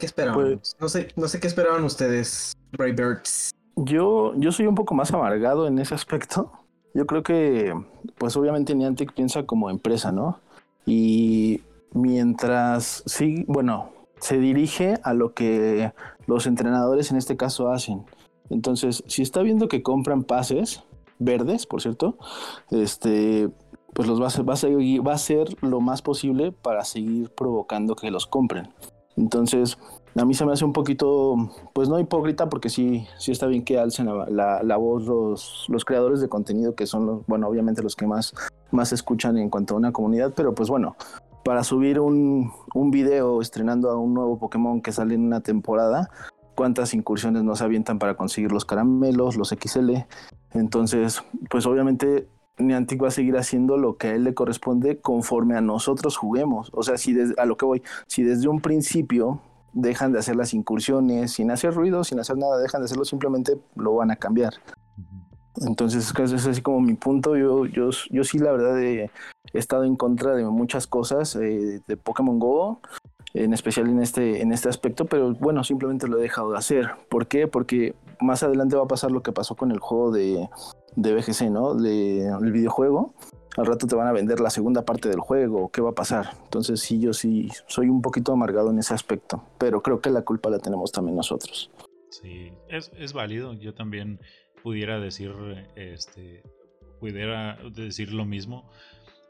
[0.00, 0.58] ¿Qué esperaban?
[0.58, 3.50] Pues, no, sé, no sé qué esperaban ustedes, Braybirds.
[3.76, 6.50] Yo, yo soy un poco más amargado en ese aspecto.
[6.94, 7.74] Yo creo que,
[8.18, 10.40] pues obviamente Niantic piensa como empresa, ¿no?
[10.86, 11.60] Y
[11.92, 15.92] mientras sí, bueno, se dirige a lo que
[16.26, 18.04] los entrenadores en este caso hacen.
[18.48, 20.82] Entonces, si está viendo que compran pases
[21.18, 22.16] verdes, por cierto,
[22.70, 23.50] este,
[23.92, 27.30] pues los va a, hacer, va, a va a hacer lo más posible para seguir
[27.30, 28.72] provocando que los compren.
[29.16, 29.78] Entonces,
[30.16, 31.36] a mí se me hace un poquito,
[31.72, 35.84] pues no hipócrita, porque sí, sí está bien que alcen la, la, voz los, los,
[35.84, 38.34] creadores de contenido, que son, los, bueno, obviamente los que más,
[38.70, 40.96] más escuchan en cuanto a una comunidad, pero pues bueno,
[41.44, 46.10] para subir un, un video estrenando a un nuevo Pokémon que sale en una temporada,
[46.54, 49.90] cuántas incursiones nos avientan para conseguir los caramelos, los XL.
[50.52, 52.28] Entonces, pues obviamente
[52.60, 56.70] Niantic va a seguir haciendo lo que a él le corresponde conforme a nosotros juguemos.
[56.74, 59.40] O sea, si a lo que voy, si desde un principio
[59.72, 63.58] dejan de hacer las incursiones sin hacer ruido, sin hacer nada, dejan de hacerlo, simplemente
[63.76, 64.54] lo van a cambiar.
[65.56, 67.36] Entonces, es así como mi punto.
[67.36, 69.10] Yo, yo, yo sí, la verdad, he,
[69.52, 72.80] estado en contra de muchas cosas eh, de Pokémon Go,
[73.34, 76.90] en especial en este, en este aspecto, pero bueno, simplemente lo he dejado de hacer.
[77.08, 77.46] ¿Por qué?
[77.48, 80.48] Porque más adelante va a pasar lo que pasó con el juego de,
[80.96, 81.74] de BGC, ¿no?
[81.74, 83.14] De, el videojuego.
[83.56, 86.36] Al rato te van a vender la segunda parte del juego, ¿qué va a pasar?
[86.44, 90.22] Entonces sí, yo sí soy un poquito amargado en ese aspecto, pero creo que la
[90.22, 91.70] culpa la tenemos también nosotros.
[92.10, 93.54] Sí, es, es válido.
[93.54, 94.20] Yo también
[94.62, 95.32] pudiera decir,
[95.74, 96.42] este,
[96.98, 98.70] pudiera decir lo mismo.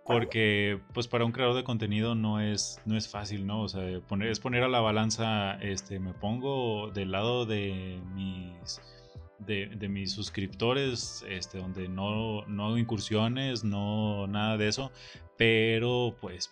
[0.05, 3.63] Porque, pues, para un creador de contenido no es, no es fácil, ¿no?
[3.63, 8.81] O sea, poner, es poner a la balanza, este, me pongo del lado de mis
[9.47, 14.91] de, mis suscriptores, este, donde no, no hago incursiones, no nada de eso,
[15.37, 16.51] pero pues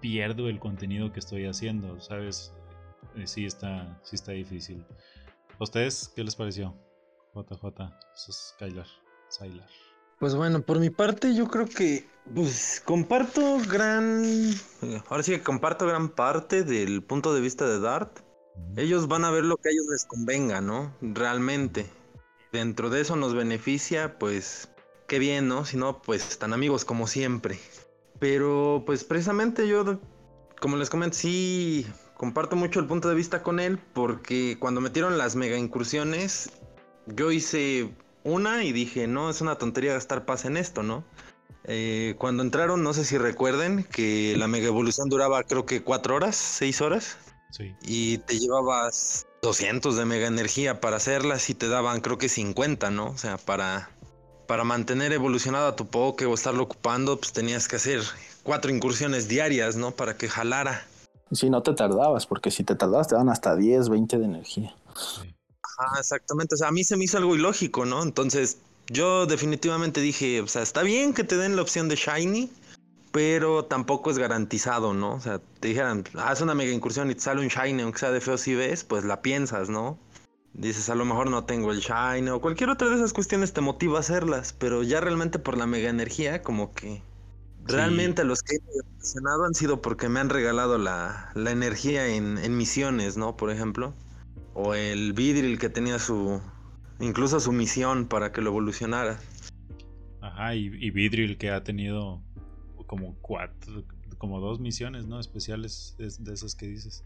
[0.00, 2.52] pierdo el contenido que estoy haciendo, ¿sabes?
[3.16, 4.84] Eh, sí está, sí está difícil.
[5.58, 6.74] ¿A ustedes qué les pareció?
[7.34, 7.92] JJ,
[8.30, 8.86] Skylar,
[9.30, 9.68] Skylar.
[10.18, 14.22] Pues bueno, por mi parte yo creo que pues comparto gran
[15.08, 18.20] ahora sí que comparto gran parte del punto de vista de Dart.
[18.76, 20.94] Ellos van a ver lo que a ellos les convenga, ¿no?
[21.00, 21.86] Realmente
[22.52, 24.68] dentro de eso nos beneficia, pues
[25.06, 25.64] qué bien, ¿no?
[25.64, 27.58] Si no, pues están amigos como siempre.
[28.18, 29.98] Pero pues precisamente yo,
[30.60, 31.86] como les comento, sí
[32.16, 36.50] comparto mucho el punto de vista con él porque cuando metieron las mega incursiones,
[37.06, 41.04] yo hice una y dije, no, es una tontería gastar paz en esto, ¿no?
[41.64, 46.16] Eh, cuando entraron, no sé si recuerden que la mega evolución duraba creo que cuatro
[46.16, 47.16] horas, seis horas.
[47.50, 47.74] Sí.
[47.82, 52.90] Y te llevabas 200 de mega energía para hacerlas y te daban creo que 50,
[52.90, 53.10] ¿no?
[53.10, 53.90] O sea, para,
[54.46, 58.02] para mantener evolucionado a tu Poké o estarlo ocupando, pues tenías que hacer
[58.42, 59.92] cuatro incursiones diarias, ¿no?
[59.92, 60.86] Para que jalara.
[61.32, 64.74] Si no te tardabas, porque si te tardabas te daban hasta 10, 20 de energía.
[64.88, 66.54] Ajá, exactamente.
[66.54, 68.02] O sea, a mí se me hizo algo ilógico, ¿no?
[68.02, 72.50] Entonces, yo definitivamente dije, o sea, está bien que te den la opción de Shiny,
[73.12, 75.14] pero tampoco es garantizado, ¿no?
[75.14, 78.12] O sea, te dijeran, haz una mega incursión y te sale un Shiny, aunque sea
[78.12, 79.98] de feo si ves, pues la piensas, ¿no?
[80.52, 83.60] Dices, a lo mejor no tengo el Shiny o cualquier otra de esas cuestiones te
[83.60, 87.02] motiva a hacerlas, pero ya realmente por la mega energía, como que
[87.64, 92.38] realmente los que he mencionado han sido porque me han regalado la, la energía en,
[92.38, 93.36] en, misiones, ¿no?
[93.36, 93.94] Por ejemplo,
[94.54, 96.40] o el Vidril que tenía su,
[97.00, 99.18] incluso su misión para que lo evolucionara.
[100.20, 102.22] Ajá, y, y Vidril que ha tenido
[102.90, 103.84] como cuatro,
[104.18, 105.20] como dos misiones, ¿no?
[105.20, 107.04] Especiales de, esas que dices.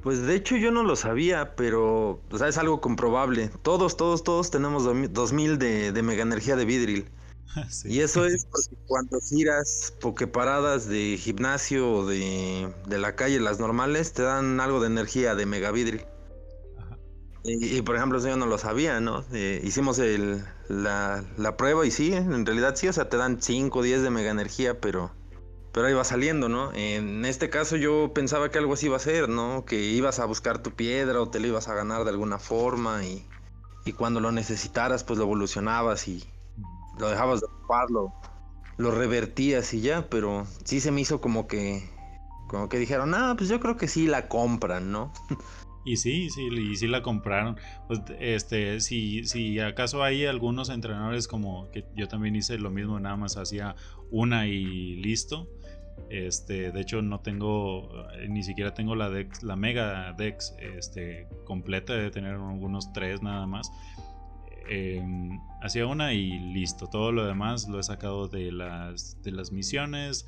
[0.00, 3.50] Pues de hecho yo no lo sabía, pero o sea, es algo comprobable.
[3.62, 7.08] Todos, todos, todos tenemos 2000 de, de mega energía de Vidril.
[7.84, 13.58] Y eso es porque cuando giras pokeparadas de gimnasio o de, de, la calle, las
[13.58, 16.02] normales, te dan algo de energía de mega Vidril.
[17.48, 19.24] Y, por ejemplo, eso yo no lo sabía, ¿no?
[19.32, 23.40] Eh, hicimos el, la, la, prueba y sí, en realidad sí, o sea, te dan
[23.40, 25.12] 5 o 10 de mega energía, pero,
[25.72, 26.72] pero ahí va saliendo, ¿no?
[26.74, 29.64] En este caso yo pensaba que algo así iba a ser, ¿no?
[29.64, 33.04] Que ibas a buscar tu piedra o te lo ibas a ganar de alguna forma
[33.04, 33.26] y,
[33.84, 36.24] y cuando lo necesitaras, pues lo evolucionabas y
[36.98, 38.12] lo dejabas de ocuparlo,
[38.76, 41.88] lo revertías y ya, pero sí se me hizo como que,
[42.48, 45.12] como que dijeron, ah, pues yo creo que sí la compran, ¿no?
[45.88, 47.56] Y sí, sí, y sí la compraron.
[47.86, 53.00] Pues, este, si, si acaso hay algunos entrenadores como que yo también hice lo mismo,
[53.00, 53.74] nada más hacía
[54.10, 55.48] una y listo.
[56.10, 61.26] Este, de hecho no tengo, eh, ni siquiera tengo la Dex, la Mega Dex, este,
[61.44, 63.72] completa, de tener algunos tres nada más.
[64.68, 66.88] Em, hacía una y listo.
[66.88, 70.26] Todo lo demás lo he sacado de las, de las misiones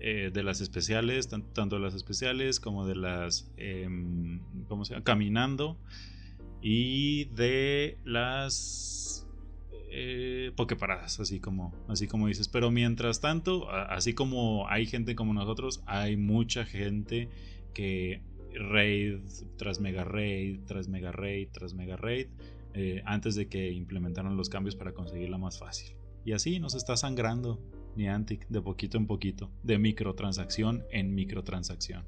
[0.00, 5.04] eh, de las especiales, tanto de las especiales como de las, em, ¿cómo se llama?
[5.04, 5.78] Caminando
[6.62, 9.26] y de las
[9.90, 12.48] eh, pokeparadas, así como, así como dices.
[12.48, 17.28] Pero mientras tanto, así como hay gente como nosotros, hay mucha gente
[17.72, 18.22] que
[18.54, 19.20] raid
[19.56, 22.26] tras mega raid, tras mega raid, tras mega raid,
[22.74, 25.96] eh, antes de que implementaran los cambios para conseguirla más fácil.
[26.24, 27.60] Y así nos está sangrando
[27.96, 32.04] Niantic de poquito en poquito, de microtransacción en microtransacción.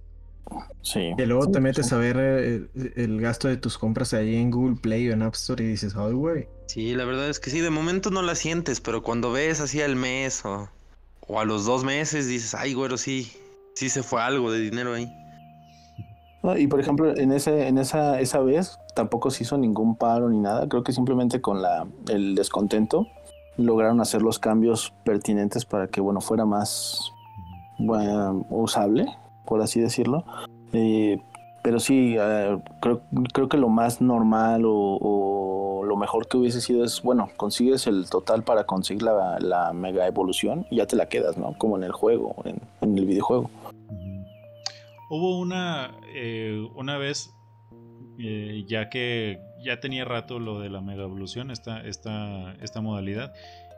[0.82, 1.12] Sí.
[1.16, 4.76] Y luego te metes a ver eh, el, gasto de tus compras ahí en Google
[4.80, 6.48] Play o en App Store y dices, ay, güey.
[6.66, 9.82] Sí, la verdad es que sí, de momento no la sientes, pero cuando ves así
[9.82, 10.70] al mes o,
[11.26, 13.30] o a los dos meses dices, ay, güero, sí,
[13.74, 15.12] sí se fue algo de dinero ahí.
[16.56, 20.38] y por ejemplo, en ese, en esa, esa vez tampoco se hizo ningún paro ni
[20.38, 20.68] nada.
[20.68, 23.06] Creo que simplemente con la, el descontento
[23.58, 27.12] lograron hacer los cambios pertinentes para que bueno fuera más
[27.78, 29.06] usable
[29.48, 30.24] por así decirlo.
[30.72, 31.18] Eh,
[31.64, 33.00] pero sí eh, creo,
[33.32, 38.10] creo, que lo más normal o, lo mejor que hubiese sido es bueno consigues el
[38.10, 41.92] total para conseguir la, mega evolución y ya te la quedas no como en el
[41.92, 42.60] juego en,
[42.96, 43.50] el videojuego.
[45.08, 47.30] Hubo una eh, una vez
[48.66, 53.32] ya que ya tenía rato lo de la mega evolución, esta, esta, esta modalidad.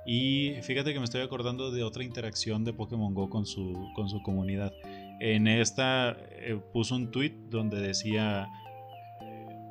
[0.07, 4.09] Y fíjate que me estoy acordando de otra interacción de Pokémon Go con su, con
[4.09, 4.73] su comunidad.
[5.21, 8.49] En esta eh, puso un tweet donde decía,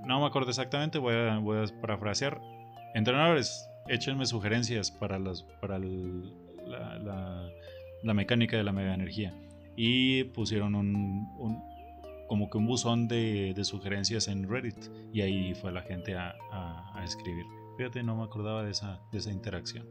[0.05, 2.39] no me acuerdo exactamente, voy a, voy a parafrasear,
[2.93, 7.51] entrenadores, échenme sugerencias para, las, para la,
[8.03, 9.33] la, mecánica de la mega energía.
[9.75, 11.63] Y pusieron un,
[12.29, 14.77] como que un buzón de, sugerencias en Reddit
[15.11, 16.35] y ahí fue la gente a,
[17.03, 17.45] escribir.
[17.77, 19.87] Fíjate, no me acordaba de esa, de esa interacción.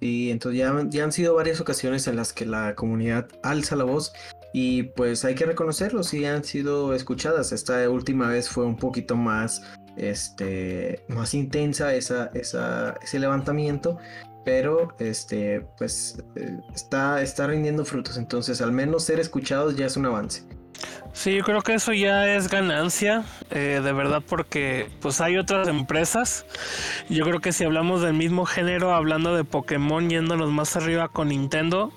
[0.00, 3.84] Sí, entonces ya, ya han sido varias ocasiones en las que la comunidad alza la
[3.84, 4.12] voz
[4.52, 7.52] y pues hay que reconocerlo, sí han sido escuchadas.
[7.52, 9.62] Esta última vez fue un poquito más,
[9.96, 13.98] este, más intensa esa, esa, ese levantamiento,
[14.44, 18.16] pero este, pues eh, está, está rindiendo frutos.
[18.16, 20.44] Entonces, al menos ser escuchados ya es un avance.
[21.18, 25.66] Sí, yo creo que eso ya es ganancia, eh, de verdad, porque pues hay otras
[25.66, 26.46] empresas.
[27.08, 31.30] Yo creo que si hablamos del mismo género, hablando de Pokémon yéndonos más arriba con
[31.30, 31.92] Nintendo,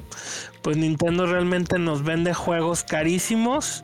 [0.63, 3.83] pues Nintendo realmente nos vende juegos carísimos.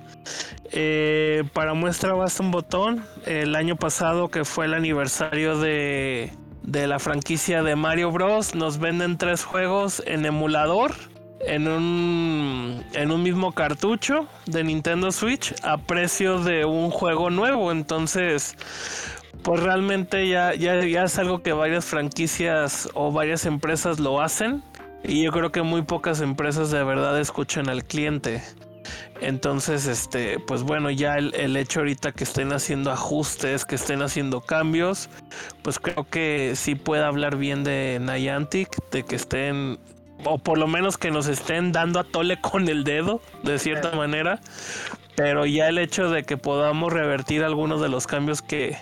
[0.72, 3.06] Eh, para muestra basta un botón.
[3.28, 6.34] El año pasado, que fue el aniversario de,
[6.64, 10.96] de la franquicia de Mario Bros, nos venden tres juegos en emulador
[11.40, 17.72] en un, en un mismo cartucho de Nintendo Switch a precio de un juego nuevo.
[17.72, 18.56] Entonces,
[19.44, 24.64] pues realmente ya, ya, ya es algo que varias franquicias o varias empresas lo hacen.
[25.04, 28.42] Y yo creo que muy pocas empresas de verdad escuchan al cliente.
[29.22, 34.02] Entonces, este, pues bueno, ya el, el, hecho ahorita que estén haciendo ajustes, que estén
[34.02, 35.10] haciendo cambios,
[35.64, 39.80] pues creo que sí puede hablar bien de Niantic, de que estén,
[40.24, 43.92] o por lo menos que nos estén dando a tole con el dedo, de cierta
[43.92, 44.40] manera.
[45.16, 48.78] Pero ya el hecho de que podamos revertir algunos de los cambios que,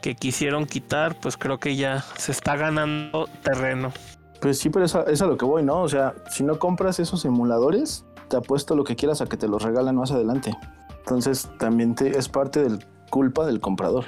[0.00, 3.92] que quisieron quitar, pues creo que ya se está ganando terreno.
[4.40, 5.82] Pues sí, pero es a, es a lo que voy, ¿no?
[5.82, 9.48] O sea, si no compras esos emuladores, te apuesto lo que quieras a que te
[9.48, 10.56] los regalan más adelante.
[10.98, 14.04] Entonces también te, es parte de culpa del comprador.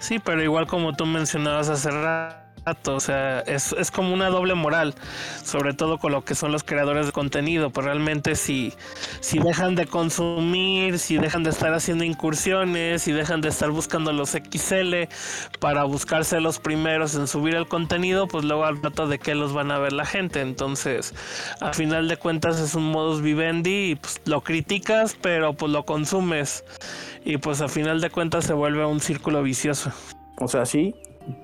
[0.00, 2.47] Sí, pero igual como tú mencionabas hace rato
[2.86, 4.94] o sea, es, es, como una doble moral,
[5.44, 8.72] sobre todo con lo que son los creadores de contenido, pues realmente si,
[9.20, 14.12] si dejan de consumir, si dejan de estar haciendo incursiones, si dejan de estar buscando
[14.12, 15.08] los XL
[15.60, 19.52] para buscarse los primeros en subir el contenido, pues luego al rato de qué los
[19.52, 21.14] van a ver la gente, entonces
[21.60, 25.84] a final de cuentas es un modus vivendi y pues lo criticas, pero pues lo
[25.84, 26.64] consumes
[27.24, 29.92] y pues a final de cuentas se vuelve un círculo vicioso.
[30.40, 30.94] O sea, sí,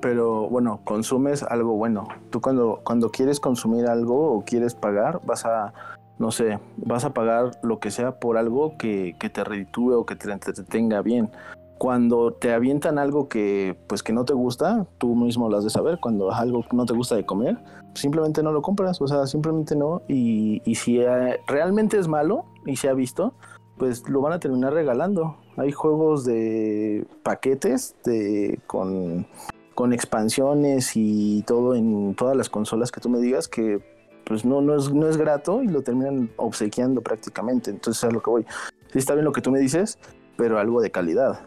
[0.00, 2.08] pero bueno, consumes algo bueno.
[2.30, 5.72] Tú cuando, cuando quieres consumir algo o quieres pagar, vas a,
[6.18, 10.06] no sé, vas a pagar lo que sea por algo que, que te reditúe o
[10.06, 11.30] que te entretenga bien.
[11.78, 15.70] Cuando te avientan algo que pues que no te gusta, tú mismo lo has de
[15.70, 15.98] saber.
[16.00, 17.58] Cuando algo no te gusta de comer,
[17.94, 20.02] simplemente no lo compras, o sea, simplemente no.
[20.08, 23.34] Y, y si eh, realmente es malo y se ha visto,
[23.76, 25.36] pues lo van a terminar regalando.
[25.56, 29.26] Hay juegos de paquetes de con
[29.74, 33.80] con expansiones y todo en todas las consolas que tú me digas que
[34.24, 37.70] pues no, no, es, no es grato y lo terminan obsequiando prácticamente.
[37.70, 38.46] Entonces es a lo que voy.
[38.92, 39.98] Sí está bien lo que tú me dices,
[40.36, 41.40] pero algo de calidad.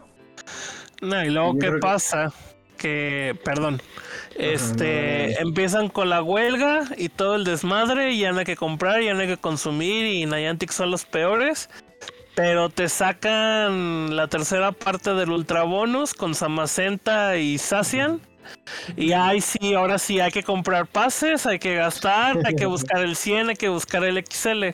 [1.02, 2.32] No, y luego qué pasa
[2.76, 3.80] que, perdón,
[4.36, 9.02] este, empiezan con la huelga y todo el desmadre y ya no hay que comprar,
[9.02, 11.68] ya no hay que consumir y Niantic son los peores.
[12.38, 18.20] Pero te sacan la tercera parte del Ultra Bonus con Samacenta y Sacian.
[18.96, 23.00] Y ahí sí, ahora sí hay que comprar pases, hay que gastar, hay que buscar
[23.00, 24.66] el 100, hay que buscar el XL.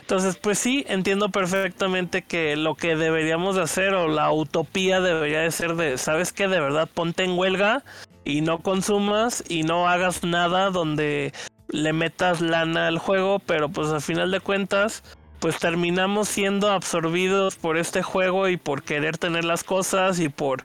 [0.00, 5.42] Entonces, pues sí, entiendo perfectamente que lo que deberíamos de hacer o la utopía debería
[5.42, 6.48] de ser de, ¿sabes qué?
[6.48, 7.84] De verdad, ponte en huelga
[8.24, 11.32] y no consumas y no hagas nada donde
[11.68, 15.04] le metas lana al juego, pero pues al final de cuentas
[15.44, 20.62] pues terminamos siendo absorbidos por este juego y por querer tener las cosas y por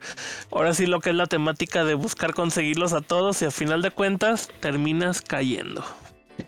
[0.50, 3.82] ahora sí lo que es la temática de buscar conseguirlos a todos y al final
[3.82, 5.84] de cuentas terminas cayendo.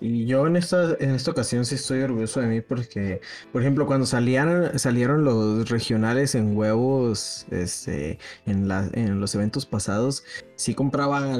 [0.01, 3.21] Y yo en esta, en esta ocasión sí estoy orgulloso de mí porque,
[3.53, 9.67] por ejemplo, cuando salían, salieron los regionales en huevos este, en, la, en los eventos
[9.67, 10.25] pasados,
[10.57, 11.35] sí compraba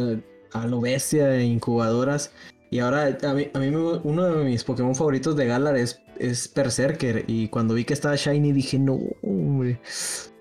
[0.53, 2.33] a lo bestia incubadoras.
[2.69, 6.53] Y ahora a mí, a mí uno de mis Pokémon favoritos de Galar es es
[6.55, 7.25] Berserker.
[7.27, 8.99] Y cuando vi que estaba Shiny dije, no.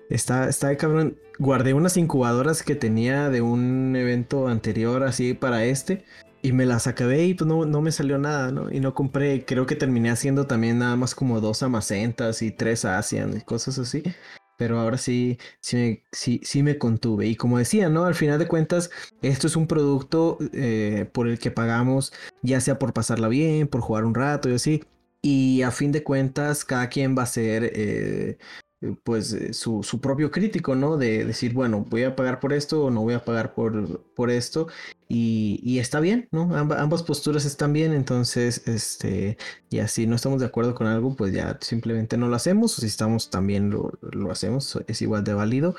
[0.08, 1.18] Está, está cabrón.
[1.38, 6.04] Guardé unas incubadoras que tenía de un evento anterior así para este.
[6.42, 8.70] Y me las acabé y pues no, no me salió nada, ¿no?
[8.72, 9.44] Y no compré.
[9.44, 13.78] Creo que terminé haciendo también nada más como dos amacentas y tres Asian y cosas
[13.78, 14.02] así.
[14.58, 17.26] Pero ahora sí, sí me, sí, sí me contuve.
[17.26, 18.04] Y como decía, ¿no?
[18.04, 18.90] Al final de cuentas,
[19.22, 22.12] esto es un producto eh, por el que pagamos,
[22.42, 24.82] ya sea por pasarla bien, por jugar un rato y así.
[25.22, 28.38] Y a fin de cuentas, cada quien va a ser eh,
[29.04, 30.96] pues eh, su, su, propio crítico, ¿no?
[30.96, 34.30] De decir, bueno, voy a pagar por esto o no voy a pagar por, por
[34.30, 34.68] esto.
[35.08, 36.56] Y, y está bien, ¿no?
[36.56, 39.36] ambas posturas están bien, entonces, este,
[39.70, 42.80] y si no estamos de acuerdo con algo, pues ya simplemente no lo hacemos, o
[42.80, 45.74] si estamos también lo, lo hacemos, es igual de válido.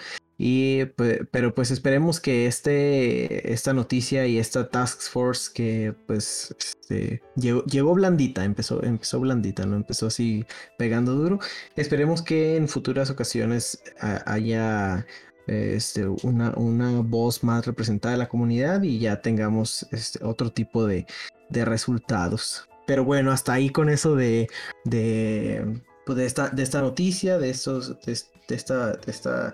[0.45, 0.87] Y,
[1.31, 7.63] pero pues esperemos que este, esta noticia y esta task force que pues este, llegó,
[7.63, 10.45] llegó, blandita, empezó, empezó blandita, no empezó así
[10.77, 11.39] pegando duro.
[11.77, 15.05] Esperemos que en futuras ocasiones haya
[15.47, 20.85] este, una, una voz más representada de la comunidad y ya tengamos este, otro tipo
[20.85, 21.05] de,
[21.51, 22.67] de resultados.
[22.85, 24.49] Pero bueno, hasta ahí con eso de,
[24.83, 28.11] de, pues de, esta, de esta noticia, de, estos, de,
[28.49, 29.53] esta, de esta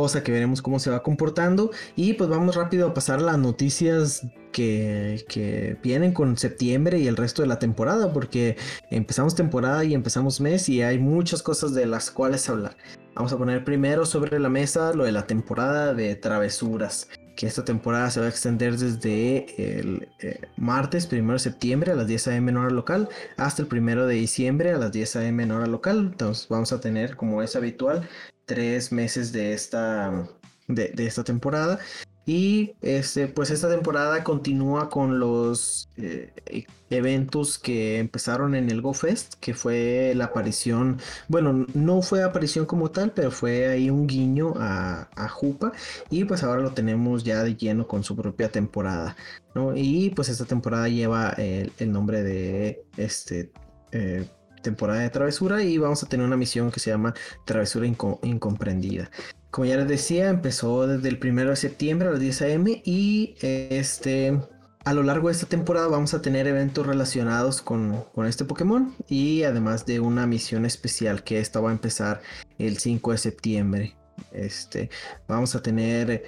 [0.00, 1.70] cosa que veremos cómo se va comportando.
[1.94, 7.16] Y pues vamos rápido a pasar las noticias que, que, vienen con septiembre y el
[7.16, 8.56] resto de la temporada, porque
[8.90, 12.76] empezamos temporada y empezamos mes y hay muchas cosas de las cuales hablar.
[13.14, 17.64] Vamos a poner primero sobre la mesa lo de la temporada de travesuras, que esta
[17.64, 19.46] temporada se va a extender desde
[19.78, 23.68] el eh, martes 1 de septiembre a las 10 am en hora local hasta el
[23.70, 26.10] 1 de diciembre a las 10 am en hora local.
[26.12, 28.08] Entonces vamos a tener, como es habitual,
[28.50, 30.28] tres meses de esta,
[30.66, 31.78] de, esta temporada.
[32.26, 38.82] Y este, pues esta temporada continúa con los eh, e, eventos que empezaron en el
[38.82, 40.98] Go Fest, que fue la aparición,
[41.28, 45.70] bueno, no fue aparición como tal, pero fue ahí un guiño a, a Jupa.
[46.10, 49.16] Y pues ahora lo tenemos ya de lleno con su propia temporada.
[49.54, 49.76] ¿no?
[49.76, 53.52] Y pues esta temporada lleva el, nombre de este.
[53.92, 54.26] Eh,
[54.62, 59.10] temporada de travesura y vamos a tener una misión que se llama Travesura Incomprendida.
[59.50, 63.34] Como ya les decía, empezó desde el 1 de septiembre a las 10 am y
[63.40, 64.38] este
[64.84, 69.42] a lo largo de esta temporada vamos a tener eventos relacionados con, este Pokémon y
[69.42, 72.22] además de una misión especial que esta va a empezar
[72.58, 73.96] el 5 de septiembre.
[74.32, 74.90] Este,
[75.28, 76.24] vamos a tener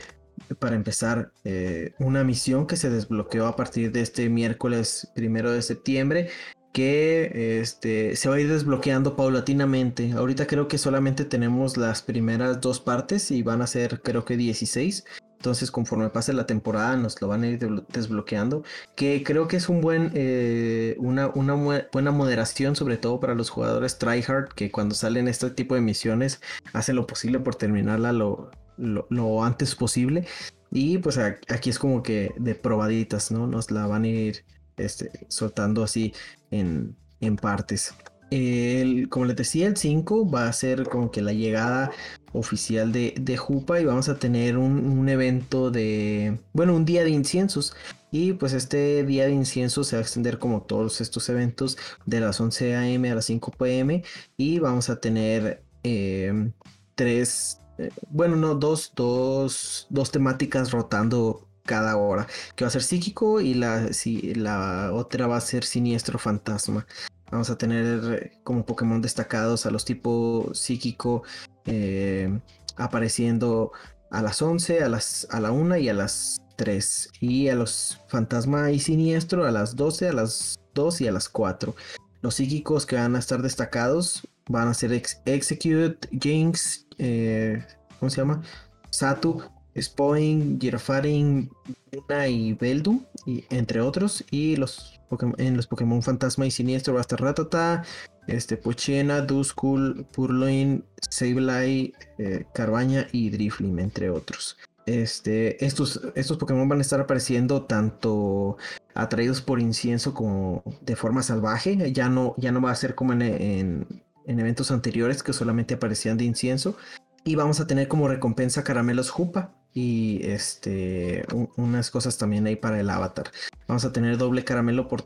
[0.58, 5.62] para empezar eh, una misión que se desbloqueó a partir de este miércoles 1 de
[5.62, 6.28] septiembre
[6.72, 10.12] que este, se va a ir desbloqueando paulatinamente.
[10.12, 14.36] Ahorita creo que solamente tenemos las primeras dos partes y van a ser creo que
[14.36, 15.04] 16.
[15.36, 17.58] Entonces conforme pase la temporada nos lo van a ir
[17.88, 18.64] desbloqueando.
[18.94, 21.54] Que creo que es un buen, eh, una, una
[21.92, 26.40] buena moderación sobre todo para los jugadores tryhard que cuando salen este tipo de misiones
[26.72, 30.26] hacen lo posible por terminarla lo, lo antes posible.
[30.70, 33.46] Y pues aquí es como que de probaditas, ¿no?
[33.46, 34.44] Nos la van a ir
[34.78, 36.14] este, soltando así
[36.52, 37.94] en, partes.
[38.30, 41.90] El, como les decía, el 5 va a ser como que la llegada
[42.32, 47.10] oficial de, de Jupa y vamos a tener un, evento de, bueno, un día de
[47.10, 47.74] inciensos.
[48.10, 52.20] Y pues este día de incienso se va a extender como todos estos eventos de
[52.20, 53.10] las 11 a.m.
[53.10, 54.02] a las 5 p.m.
[54.36, 56.52] Y vamos a tener em,
[56.94, 62.82] tres, eh, bueno, no, dos, dos, dos temáticas rotando cada hora, que va a ser
[62.82, 66.86] psíquico y la, si, la otra va a ser siniestro fantasma.
[67.30, 71.22] Vamos a tener como Pokémon destacados a los tipos psíquico
[71.64, 72.38] eh,
[72.76, 73.72] apareciendo
[74.10, 77.10] a las 11, a, las, a la 1 y a las 3.
[77.20, 81.28] Y a los fantasma y siniestro a las 12, a las 2 y a las
[81.28, 81.74] 4.
[82.20, 87.64] Los psíquicos que van a estar destacados van a ser Execute, Jinx, eh,
[87.98, 88.42] ¿cómo se llama?
[88.90, 89.42] Satu,
[89.76, 91.50] Spoing, Girafarin,
[91.92, 94.24] Luna y Beldum, y, entre otros.
[94.30, 95.00] Y los
[95.38, 97.84] en los Pokémon Fantasma y Siniestro va a estar Ratata,
[98.26, 104.56] este, Pochena, Duskull, Purloin, Sableye, eh, Carbaña y Driflim, entre otros.
[104.86, 108.56] Este, estos, estos Pokémon van a estar apareciendo tanto
[108.94, 111.92] atraídos por incienso como de forma salvaje.
[111.92, 115.74] Ya no, ya no va a ser como en, en, en eventos anteriores que solamente
[115.74, 116.76] aparecían de incienso.
[117.24, 121.24] Y vamos a tener como recompensa caramelos Jupa, y este
[121.56, 123.30] unas cosas también ahí para el avatar.
[123.66, 125.02] Vamos a tener doble caramelo por,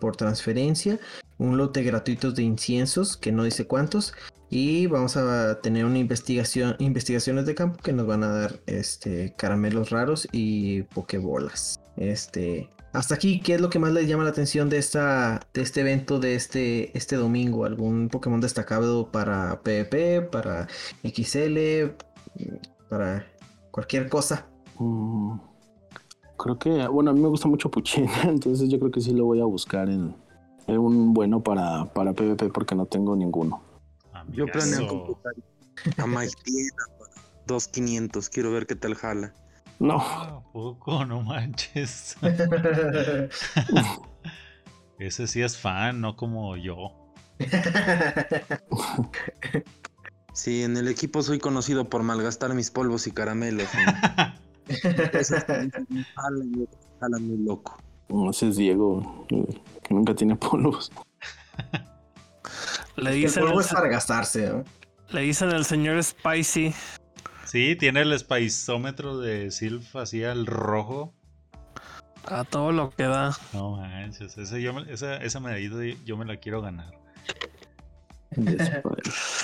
[0.00, 0.98] por transferencia,
[1.38, 4.14] un lote gratuito de inciensos que no dice cuántos
[4.50, 9.34] y vamos a tener una investigación investigaciones de campo que nos van a dar este
[9.36, 11.80] caramelos raros y pokebolas.
[11.96, 15.60] Este hasta aquí, ¿qué es lo que más les llama la atención de esta de
[15.60, 17.64] este evento de este este domingo?
[17.64, 20.68] ¿Algún Pokémon destacado para PvP, para
[21.02, 21.90] XL,
[22.88, 23.26] para
[23.70, 24.46] cualquier cosa.
[24.78, 25.38] Mm,
[26.36, 29.24] creo que, bueno, a mí me gusta mucho Puchina, entonces yo creo que sí lo
[29.24, 30.14] voy a buscar en,
[30.66, 33.62] un bueno para, para PvP porque no tengo ninguno.
[34.32, 35.34] Yo planeo comprar
[35.98, 36.34] a Mike
[37.46, 39.32] 2500, quiero ver qué tal jala.
[39.78, 40.00] No.
[40.00, 41.04] ¿A poco?
[41.04, 42.16] No manches.
[44.98, 46.92] Ese sí es fan, no como yo.
[50.38, 53.66] Sí, en el equipo soy conocido por malgastar mis polvos y caramelos.
[55.12, 57.76] Eso jala muy loco.
[58.08, 60.92] No, ese es Diego, que nunca tiene polvos.
[62.96, 64.62] Le dicen el polvo es para gastarse.
[65.08, 66.72] Le dicen al señor Spicy.
[67.44, 71.12] Sí, tiene el spiceómetro de Sylph así al rojo.
[72.26, 73.36] A todo lo que da.
[73.52, 76.92] No manches, esa, yo, esa, esa medida yo me la quiero ganar.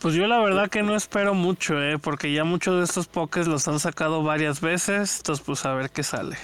[0.00, 1.98] Pues yo la verdad que no espero mucho, ¿eh?
[1.98, 5.90] porque ya muchos de estos pokés los han sacado varias veces, entonces pues a ver
[5.90, 6.36] qué sale.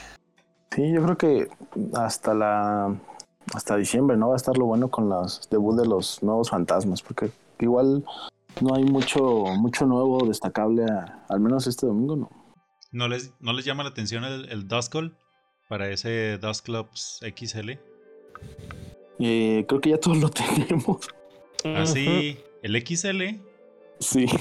[0.72, 1.48] Sí, yo creo que
[1.94, 2.94] hasta la
[3.54, 4.28] hasta diciembre, ¿no?
[4.28, 7.30] Va a estar lo bueno con los debut de los nuevos fantasmas, porque
[7.60, 8.04] igual
[8.60, 9.22] no hay mucho
[9.56, 10.84] mucho nuevo destacable,
[11.28, 12.30] al menos este domingo, ¿no?
[12.92, 15.16] ¿No les, no les llama la atención el, el Duskull
[15.70, 17.70] para ese Dusclops XL?
[19.18, 21.08] Eh, creo que ya todos lo tenemos.
[21.64, 23.40] Así, ah, el XL
[23.98, 24.26] Sí.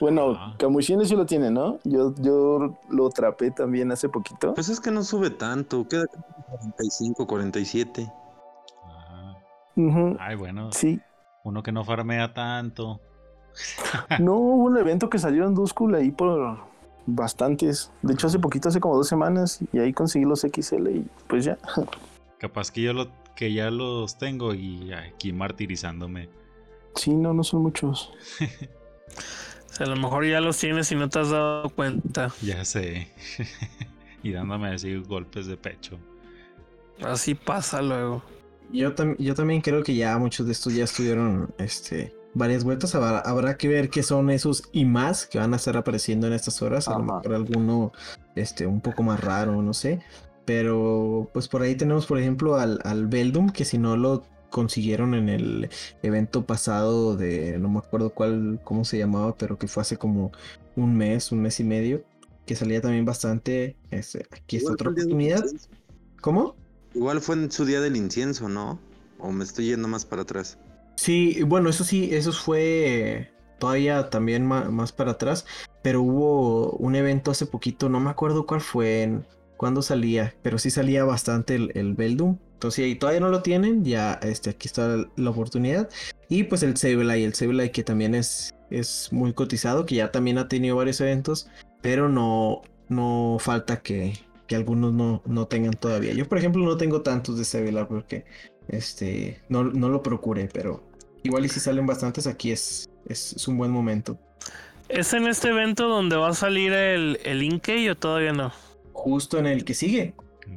[0.00, 0.56] Bueno, ah.
[0.80, 1.78] sí lo tiene, ¿no?
[1.84, 4.54] Yo, yo lo trapé también hace poquito.
[4.54, 8.10] Pues es que no sube tanto, queda 45, 47.
[8.82, 9.36] Ah.
[10.18, 10.72] Ay, bueno.
[10.72, 10.98] Sí.
[11.44, 12.98] Uno que no farmea tanto.
[14.20, 16.58] no, hubo un evento que salió en Duskull ahí por,
[17.06, 17.92] bastantes.
[18.02, 21.44] De hecho, hace poquito, hace como dos semanas, y ahí conseguí los XL y pues
[21.44, 21.58] ya.
[22.38, 26.28] Capaz que yo lo, que ya los tengo y aquí martirizándome.
[26.94, 28.12] Sí, no, no son muchos.
[29.78, 32.32] A lo mejor ya los tienes y no te has dado cuenta.
[32.42, 33.08] Ya sé.
[34.22, 35.98] y dándome así golpes de pecho.
[37.02, 38.22] Así pasa luego.
[38.72, 42.94] Yo, yo también creo que ya muchos de estos ya estuvieron este, varias vueltas.
[42.94, 46.60] Habrá, que ver qué son esos y más que van a estar apareciendo en estas
[46.62, 46.86] horas.
[46.88, 47.92] A lo mejor alguno
[48.36, 50.00] este, un poco más raro, no sé.
[50.44, 55.14] Pero pues por ahí tenemos, por ejemplo, al, al Beldum, que si no lo consiguieron
[55.14, 55.70] en el
[56.02, 60.32] evento pasado de, no me acuerdo cuál, cómo se llamaba, pero que fue hace como
[60.76, 62.04] un mes, un mes y medio,
[62.46, 63.76] que salía también bastante.
[63.90, 65.44] Este, aquí está otra oportunidad.
[66.20, 66.56] ¿Cómo?
[66.94, 68.78] Igual fue en su día del incienso, ¿no?
[69.18, 70.58] O me estoy yendo más para atrás.
[70.96, 75.46] Sí, bueno, eso sí, eso fue todavía también más, para atrás,
[75.82, 79.20] pero hubo un evento hace poquito, no me acuerdo cuál fue,
[79.60, 81.94] cuándo salía, pero sí salía bastante el, el.
[81.98, 85.90] Entonces, si todavía no lo tienen, ya este, aquí está la oportunidad.
[86.30, 90.38] Y pues el Sableye, el Sableye que también es, es muy cotizado, que ya también
[90.38, 91.50] ha tenido varios eventos,
[91.82, 94.14] pero no, no falta que,
[94.46, 96.14] que algunos no, no tengan todavía.
[96.14, 98.24] Yo, por ejemplo, no tengo tantos de Sableye porque
[98.68, 100.82] este, no, no lo procuré, pero
[101.22, 104.18] igual y si salen bastantes aquí es, es, un buen momento.
[104.88, 108.54] ¿Es en este evento donde va a salir el, el Inkey o todavía no?
[109.00, 110.12] Justo en el que sigue.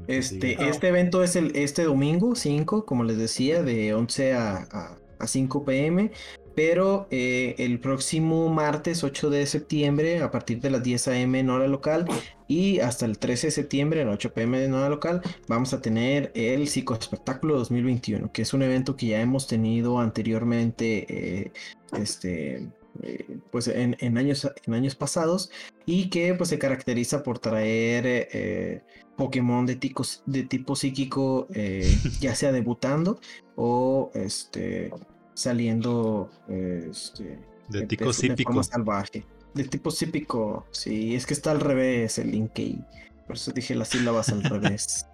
[0.07, 5.63] Este, este evento es el, este domingo 5, como les decía, de 11 a, 5
[5.63, 6.11] pm.
[6.55, 11.49] Pero eh, el próximo martes 8 de septiembre, a partir de las 10 am en
[11.49, 12.05] hora local
[12.47, 16.31] y hasta el 13 de septiembre, en 8 pm en hora local, vamos a tener
[16.35, 21.51] el Psicoespectáculo 2021, que es un evento que ya hemos tenido anteriormente eh,
[21.97, 22.67] este,
[23.01, 25.49] eh, pues en, años, en años pasados
[25.85, 28.83] y que pues se caracteriza por traer eh,
[29.17, 29.79] Pokémon de,
[30.25, 33.19] de tipo psíquico eh, ya sea debutando
[33.55, 34.91] o este
[35.33, 37.39] saliendo este,
[37.69, 38.61] de tipo psíquico.
[38.63, 39.25] salvaje
[39.55, 42.85] de tipo psíquico sí es que está al revés el Inkey
[43.25, 45.07] por eso dije las sílabas al revés.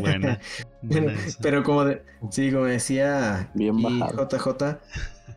[0.00, 0.38] Bueno,
[1.42, 4.78] pero como de, sí como decía Bien JJ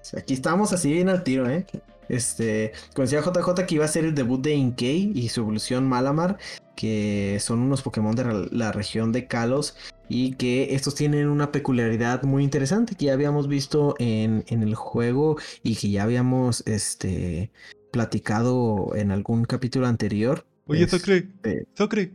[0.18, 1.66] Aquí estamos así bien al tiro, ¿eh?
[2.10, 6.38] Este, conocía JJ que iba a ser el debut de Inkei y su evolución Malamar,
[6.76, 9.76] que son unos Pokémon de la región de Kalos
[10.10, 15.38] y que estos tienen una peculiaridad muy interesante que ya habíamos visto en, el juego
[15.64, 17.52] y que ya habíamos este,
[17.92, 20.46] platicado en algún capítulo anterior.
[20.68, 21.30] Oye, Zocre,
[21.78, 22.14] Zocre,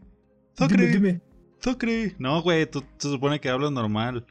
[0.57, 1.21] Zocre,
[1.63, 2.15] Zocre.
[2.19, 4.25] No, güey, tú se supone que hablas normal.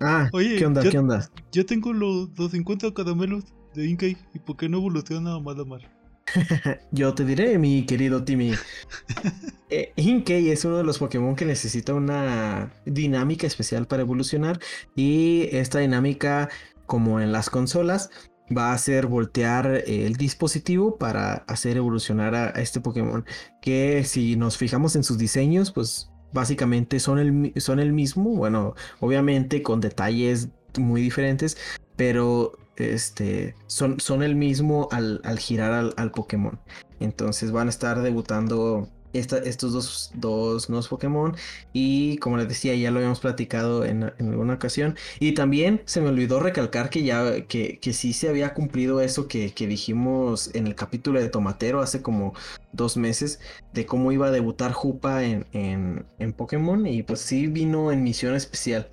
[0.00, 0.82] Ah, Oye, ¿qué onda?
[0.82, 1.28] ¿Qué onda?
[1.52, 4.16] Ya tengo los, 50 caramelos de Inkay.
[4.32, 5.82] ¿Y por qué no evoluciona Malamar?
[6.92, 8.52] Yo te diré, mi querido Timmy.
[9.70, 14.60] eh, Inkay es uno de los Pokémon que necesita una dinámica especial para evolucionar.
[14.96, 16.48] Y esta dinámica,
[16.86, 18.08] como en las consolas,
[18.56, 23.26] va a hacer voltear el dispositivo para hacer evolucionar a, a este Pokémon.
[23.60, 28.74] Que si nos fijamos en sus diseños, pues básicamente son el, son el mismo, bueno,
[29.00, 31.56] obviamente con detalles muy diferentes,
[31.96, 36.58] pero este, son, son el mismo al, girar al, al, Pokémon.
[37.00, 41.34] Entonces van a estar debutando estos dos, dos, nuevos Pokémon.
[41.72, 44.96] Y como les decía, ya lo habíamos platicado en, alguna ocasión.
[45.20, 49.28] Y también se me olvidó recalcar que ya que, que sí se había cumplido eso
[49.28, 52.34] que, que, dijimos en el capítulo de Tomatero hace como
[52.72, 53.40] dos meses.
[53.72, 56.86] De cómo iba a debutar Jupa en, en, en Pokémon.
[56.86, 58.90] Y pues sí vino en misión especial.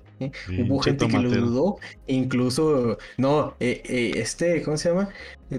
[0.48, 5.08] Hubo gente que lo dudó, incluso, no, eh, eh, este, ¿cómo se llama?
[5.50, 5.58] Eh,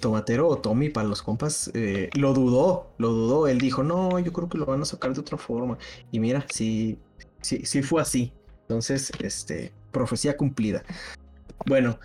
[0.00, 1.70] tomatero o Tommy para los compas,
[2.14, 5.20] lo dudó, lo dudó, él dijo, no, yo creo que lo van a sacar de
[5.20, 5.78] otra forma.
[6.10, 6.98] Y mira, sí,
[7.40, 8.32] sí, sí fue así.
[8.62, 10.82] Entonces, este, profecía cumplida.
[11.66, 11.98] Bueno,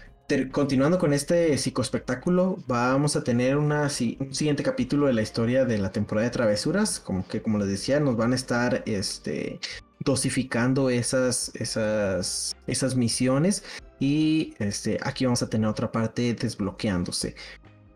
[0.51, 5.77] continuando con este psicoespectáculo, vamos a tener una, un siguiente capítulo de la historia de
[5.77, 6.99] la temporada de travesuras.
[6.99, 9.59] Como que, como les decía, nos van a estar este,
[10.04, 13.64] dosificando esas, esas, esas misiones.
[13.99, 17.36] Y este, aquí vamos a tener otra parte desbloqueándose.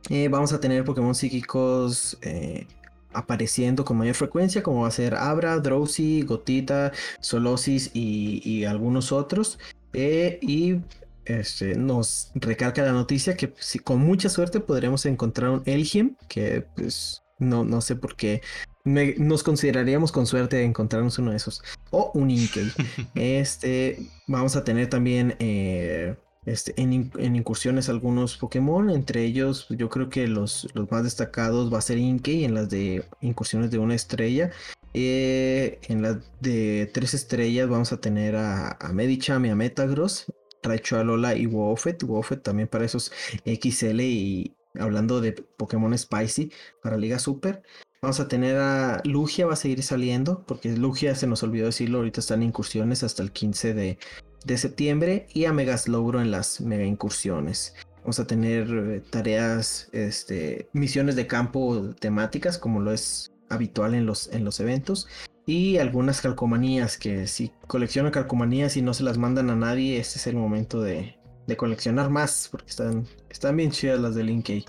[0.10, 2.68] Eh, vamos a tener Pokémon psíquicos eh,
[3.12, 9.58] apareciendo con mayor frecuencia, como va a ser Abra, Drowsy, Gotita, Solosis y, algunos otros.
[9.94, 10.82] Eh, y
[11.26, 16.68] este, nos recalca la noticia que si, con mucha suerte podremos encontrar un Elgin, que
[16.76, 18.42] pues no, no sé por qué
[18.86, 21.64] nos consideraríamos con suerte de encontrarnos uno de esos.
[21.90, 22.72] O un Inkey.
[23.16, 26.16] este, vamos a tener también eh,
[26.46, 31.80] este, en, incursiones algunos Pokémon, entre ellos yo creo que los, los más destacados va
[31.80, 34.52] a ser Inkey en las de incursiones de una estrella.
[34.94, 40.32] Eh, en las de tres estrellas vamos a tener a, a Medicham y a Metagross,
[40.62, 42.04] Raichu, Alola y Woofet.
[42.04, 43.12] Woofet también para esos
[43.46, 47.64] XL y hablando de Pokémon Spicy para Liga Super.
[48.02, 52.00] Vamos a tener a Lugia, va a seguir saliendo, porque Lugia se nos olvidó decirlo,
[52.00, 53.98] ahorita están incursiones hasta el 15 de,
[54.46, 57.74] de septiembre y a Megas Logro en las mega incursiones.
[58.04, 64.06] Vamos a tener eh, tareas, este, misiones de campo temáticas como lo es habitual en
[64.06, 65.08] los, en los eventos
[65.48, 70.20] y algunas calcomanías que si coleccionan calcomanías y no se las mandan a nadie, este
[70.20, 71.18] es el momento de,
[71.48, 74.66] de coleccionar más porque están, están bien chidas las de Linkey.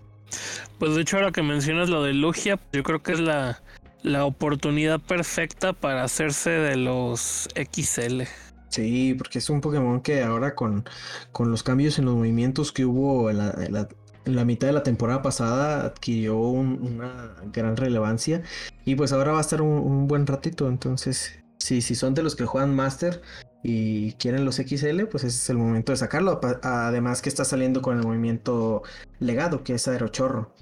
[0.79, 3.63] Pues de hecho ahora que mencionas lo de Lugia, yo creo que es la,
[4.03, 8.23] la oportunidad perfecta para hacerse de los XL.
[8.69, 10.85] Sí, porque es un Pokémon que ahora con,
[11.33, 15.87] con los cambios en los movimientos que hubo en la, mitad de la temporada pasada
[15.87, 18.43] adquirió una gran relevancia
[18.85, 20.69] y pues ahora va a estar un, buen ratito.
[20.69, 23.23] Entonces, sí, si son de los que juegan Master
[23.69, 26.41] y quieren los XL, pues ese es el momento de sacarlo.
[26.63, 28.83] Además que está saliendo con el movimiento
[29.19, 30.53] legado, que es Aerochorro.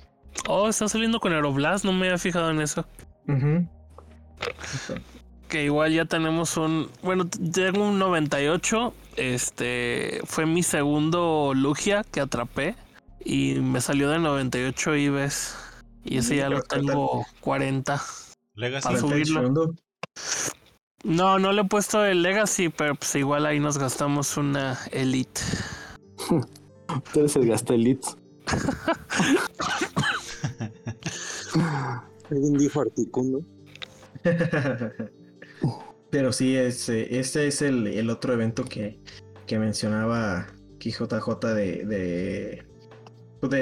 [0.49, 2.87] Oh, está saliendo con Aeroblast, no me había fijado en eso
[5.55, 6.91] que igual ya tenemos un.
[7.01, 8.93] Bueno, tengo un 98.
[9.17, 12.75] Este fue mi segundo Lugia que atrapé.
[13.25, 15.57] Y me salió de 98 IBES.
[16.05, 18.03] Y ese ya lo tengo 40.
[18.57, 18.89] Legacy.
[18.89, 19.75] Para subirlo.
[21.05, 25.41] No, no le he puesto el Legacy, pero pues igual ahí nos gastamos una Elite.
[27.13, 28.09] Tú eres el gasto Elite.
[32.31, 33.41] Alguien dijo Articuno.
[36.11, 38.99] Pero sí, este es el, otro evento que,
[39.47, 40.47] que mencionaba
[40.79, 42.65] JJ de, de,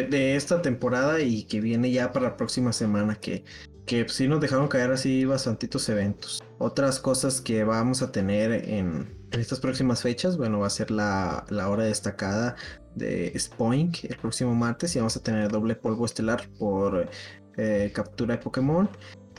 [0.05, 3.45] de, esta temporada y que viene ya para la próxima semana, que,
[3.87, 6.43] que sí nos dejaron caer así bastantitos eventos.
[6.63, 11.45] Otras cosas que vamos a tener en, estas próximas fechas, bueno, va a ser la,
[11.51, 12.55] hora destacada
[12.95, 17.09] de Spoink el próximo martes y vamos a tener doble polvo estelar por
[17.57, 18.89] eh, captura de Pokémon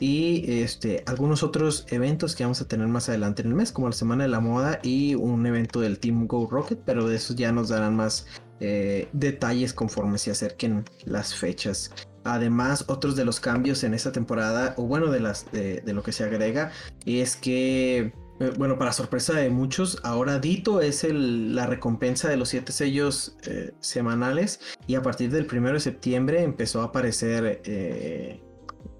[0.00, 3.88] y este, algunos otros eventos que vamos a tener más adelante en el mes, como
[3.88, 7.32] la Semana de la Moda y un evento del Team Go Rocket, pero de eso
[7.34, 8.26] ya nos darán más
[8.60, 11.90] eh, detalles conforme se acerquen las fechas.
[12.24, 16.12] Además, otros de los cambios en esta temporada, o bueno, de, las, de, lo que
[16.12, 16.72] se agrega,
[17.06, 22.36] es que, eh, bueno, para sorpresa de muchos, ahora Dito es el, la recompensa de
[22.36, 27.60] los siete sellos eh, semanales y a partir del primero de septiembre empezó a aparecer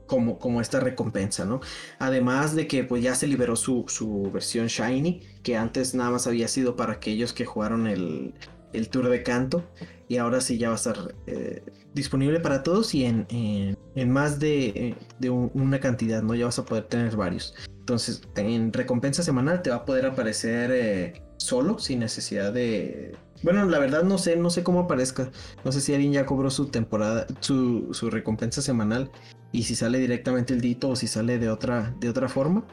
[0.06, 1.60] como, como esta recompensa, ¿no?
[1.98, 6.26] Además de que pues ya se liberó su, su versión Shiny, que antes nada más
[6.26, 8.34] había sido para aquellos que jugaron el,
[8.74, 9.64] el tour de canto
[10.08, 11.62] y ahora sí ya va a estar eh,
[11.94, 16.34] disponible para todos y en, en, más de, de una cantidad, ¿no?
[16.34, 17.54] Ya vas a poder tener varios.
[17.80, 23.16] Entonces, en recompensa semanal te va a poder aparecer eh, solo, sin necesidad de...
[23.42, 25.30] Bueno, la verdad no sé, no sé cómo aparezca.
[25.64, 29.10] No sé si alguien ya cobró su temporada, su, su recompensa semanal
[29.52, 32.66] y si sale directamente el dito o si sale de otra, de otra forma.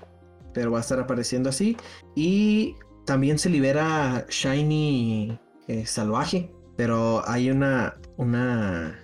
[0.53, 1.75] Pero va a estar apareciendo así.
[2.15, 2.75] Y
[3.05, 5.37] también se libera Shiny
[5.71, 6.51] eh, Salvaje.
[6.75, 8.99] Pero hay una, una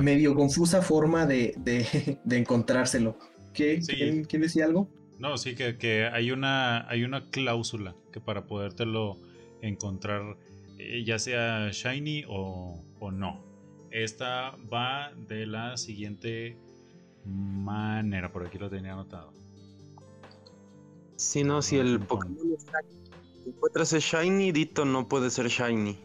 [0.00, 3.18] medio confusa forma de, de, encontrárselo.
[3.52, 3.80] ¿Qué?
[4.28, 4.88] ¿Quién, decía algo?
[5.18, 9.18] No, sí, que, que, hay, una, hay una cláusula que para podértelo
[9.62, 10.36] encontrar,
[10.78, 13.44] eh, ya sea Shiny o, o no.
[13.90, 16.56] Esta va de la siguiente
[17.24, 18.30] manera.
[18.30, 19.32] Por aquí lo tenía anotado.
[21.16, 22.36] Si no, si el Pokémon
[23.50, 25.98] encuentras el Shiny, Dito no puede ser Shiny.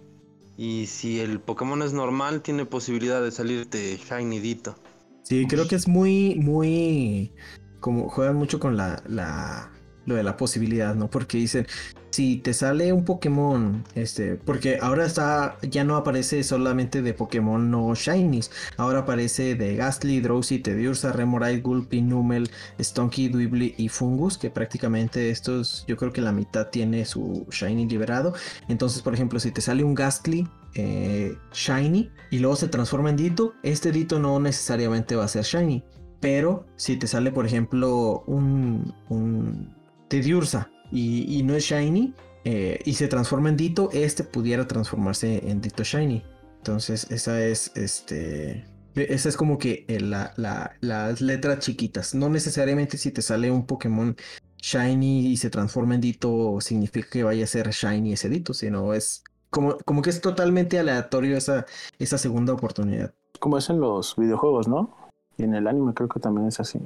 [0.58, 4.76] Y si el Pokémon es normal, tiene posibilidad de salirte Shiny Dito.
[5.24, 7.34] Sí, creo que es muy, muy.
[7.80, 9.72] Como juegan mucho con la, la.
[10.06, 11.10] Lo de la posibilidad, ¿no?
[11.10, 11.68] Porque dicen,
[12.12, 17.72] si te sale un Pokémon, este, porque ahora está, ya no aparece solamente de Pokémon
[17.72, 24.38] no Shinies, ahora aparece de Gastly, Drowsy, Teddiursa, Remoraid, Gulpi, Numel, Stonky, Dweebly y Fungus,
[24.38, 28.34] que prácticamente estos, yo creo que la mitad tiene su Shiny liberado.
[28.68, 33.16] Entonces, por ejemplo, si te sale un Gastly eh, Shiny y luego se transforma en
[33.16, 35.84] Dito, este Dito no necesariamente va a ser Shiny.
[36.20, 39.74] Pero si te sale, por ejemplo, un, un
[40.08, 42.14] Teddiursa y, no es Shiny
[42.44, 46.24] eh, y se transforma en Dito, este pudiera transformarse en Dito Shiny.
[46.58, 48.66] Entonces, esa es este.
[48.94, 50.34] Esa es como que eh, la,
[50.82, 52.14] las letras chiquitas.
[52.14, 54.16] No necesariamente si te sale un Pokémon
[54.58, 58.94] Shiny y se transforma en Dito significa que vaya a ser Shiny ese Dito, sino
[58.94, 61.66] es como, como que es totalmente aleatorio esa,
[62.00, 63.14] esa segunda oportunidad.
[63.40, 64.96] Como es en los videojuegos, ¿no?
[65.38, 66.80] Y en el anime creo que también es así.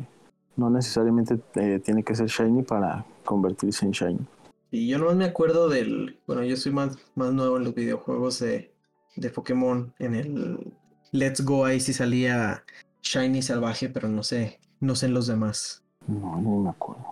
[0.56, 4.26] No necesariamente eh, tiene que ser Shiny para convertirse en Shiny.
[4.72, 6.20] Y yo no me acuerdo del.
[6.28, 8.74] Bueno, yo soy más, más nuevo en los videojuegos de,
[9.16, 9.94] de Pokémon.
[10.00, 10.74] En el
[11.12, 12.64] Let's Go ahí sí salía
[13.02, 14.60] Shiny salvaje, pero no sé.
[14.80, 15.84] No sé en los demás.
[16.08, 17.06] No, no me acuerdo.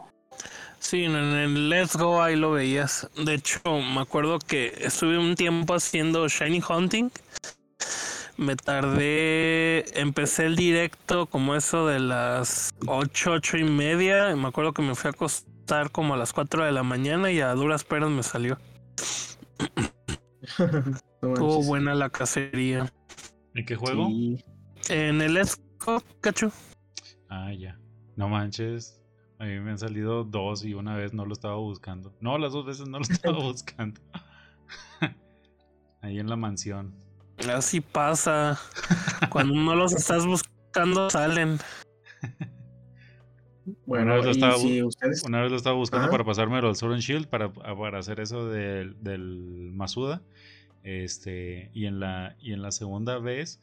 [0.80, 3.10] Sí, en el Let's Go ahí lo veías.
[3.24, 7.10] De hecho, me acuerdo que estuve un tiempo haciendo Shiny Hunting.
[8.36, 14.36] Me tardé, empecé el directo como eso de las 8, 8 y media.
[14.36, 15.53] Me acuerdo que me fui a acostar
[15.92, 18.60] como a las 4 de la mañana y a duras peras me salió.
[21.22, 22.92] Estuvo buena la cacería.
[23.56, 24.10] ¿En qué juego?
[24.90, 26.52] En el Let's Go, cacho.
[27.30, 27.78] Ah, ya.
[28.16, 29.00] No manches.
[29.40, 32.14] A mí me han salido dos y una vez no lo estaba buscando.
[32.22, 34.00] No, las dos veces no lo estaba buscando.
[36.02, 36.94] Ahí en la mansión.
[37.50, 38.60] Así pasa.
[39.30, 41.58] Cuando no los estás buscando, salen.
[43.86, 47.02] Bueno, una vez, lo estaba, una vez lo estaba buscando para pasarme al Sword and
[47.02, 50.22] Shield para, para hacer eso del, del Masuda.
[50.84, 53.62] Este, y en la, y en la segunda vez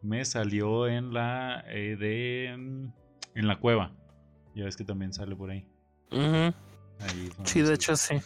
[0.00, 2.86] me salió en la eh, de mm,
[3.34, 3.92] en la cueva.
[4.54, 5.66] Ya ves que también sale por ahí.
[7.44, 8.16] sí, de hecho sí.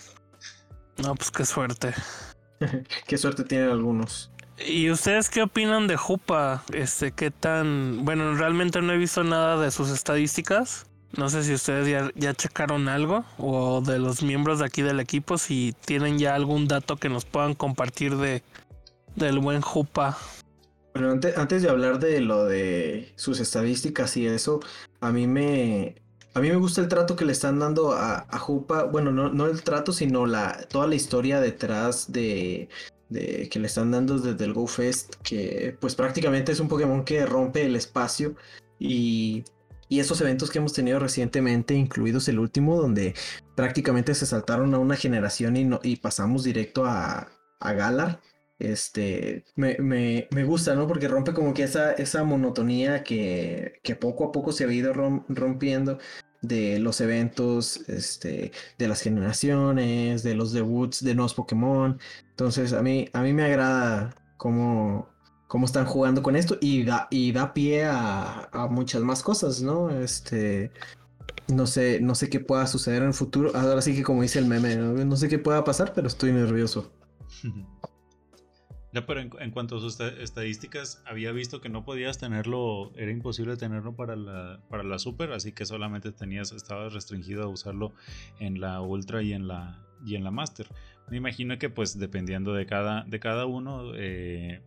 [0.98, 1.92] No, pues qué suerte.
[3.06, 4.32] qué suerte tienen algunos.
[4.64, 6.64] ¿Y ustedes qué opinan de Jupa?
[6.72, 8.04] Este, qué tan.
[8.04, 10.86] Bueno, realmente no he visto nada de sus estadísticas.
[11.16, 15.00] No sé si ustedes ya, ya checaron algo o de los miembros de aquí del
[15.00, 18.42] equipo, si tienen ya algún dato que nos puedan compartir de
[19.16, 20.16] del buen Jupa.
[20.94, 24.60] Bueno, antes, antes de hablar de lo de sus estadísticas y eso,
[25.00, 25.96] a mí me,
[26.34, 28.84] a mí me gusta el trato que le están dando a, Jupa.
[28.84, 32.68] Bueno, no, no el trato, sino la, toda la historia detrás de,
[33.08, 35.16] de, que le están dando desde el GoFest.
[35.16, 38.34] Que pues prácticamente es un Pokémon que rompe el espacio.
[38.78, 39.44] Y,
[39.88, 43.14] y esos eventos que hemos tenido recientemente, incluidos el último, donde
[43.54, 47.28] prácticamente se saltaron a una generación y, no, y pasamos directo a,
[47.60, 48.20] a Galar
[48.58, 50.86] este, me, me, me, gusta, ¿no?
[50.86, 54.92] Porque rompe como que esa, esa monotonía que, que poco a poco se ha ido
[54.94, 55.98] rompiendo
[56.40, 61.98] de los eventos, este, de las generaciones, de los debuts de nuevos Pokémon.
[62.30, 65.08] Entonces, a mí, a mí me agrada cómo,
[65.46, 69.90] cómo están jugando con esto y da, y da pie a, muchas más cosas, ¿no?
[69.90, 70.70] Este,
[71.48, 73.52] no sé, no sé qué pueda suceder en el futuro.
[73.54, 76.32] Ahora sí que como dice el meme, no, no sé qué pueda pasar, pero estoy
[76.32, 76.92] nervioso.
[79.06, 83.94] pero en, cuanto a sus estadísticas, había visto que no podías tenerlo, era imposible tenerlo
[83.94, 87.92] para la, para la Super, así que solamente tenías, estabas restringido a usarlo
[88.38, 90.68] en la Ultra y en la, y en la Master.
[91.10, 94.62] Me imagino que pues dependiendo de cada, de cada uno, eh,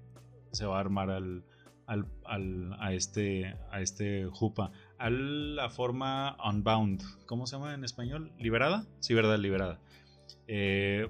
[0.51, 1.43] se va a armar al,
[1.85, 4.71] al, al, a este, a este Jupa.
[4.97, 8.31] A la forma Unbound, ¿cómo se llama en español?
[8.37, 8.85] ¿Liberada?
[8.99, 9.79] Sí, verdad, liberada.
[10.47, 11.07] Eh,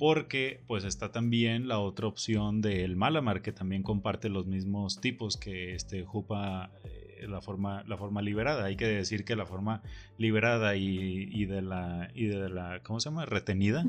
[0.00, 5.36] porque pues está también la otra opción del Malamar que también comparte los mismos tipos
[5.36, 9.82] que este Jupa eh, la forma la forma liberada hay que decir que la forma
[10.16, 13.84] liberada y, de la y de la cómo se llama retenida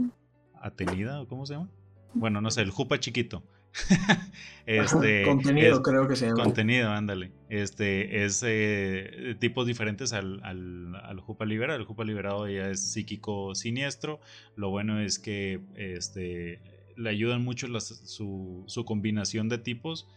[0.59, 1.69] atenida o cómo se llama
[2.13, 3.41] bueno no sé el Jupa chiquito
[4.65, 6.43] este, contenido, creo que se llama.
[6.43, 7.31] Contenido, ándale.
[7.49, 11.79] Este, es eh, tipos diferentes al, al, al, Jupa Liberado.
[11.79, 14.19] El Jupa Liberado ya es psíquico siniestro.
[14.55, 16.61] Lo bueno es que este,
[16.95, 20.07] le ayudan mucho su, su, combinación de tipos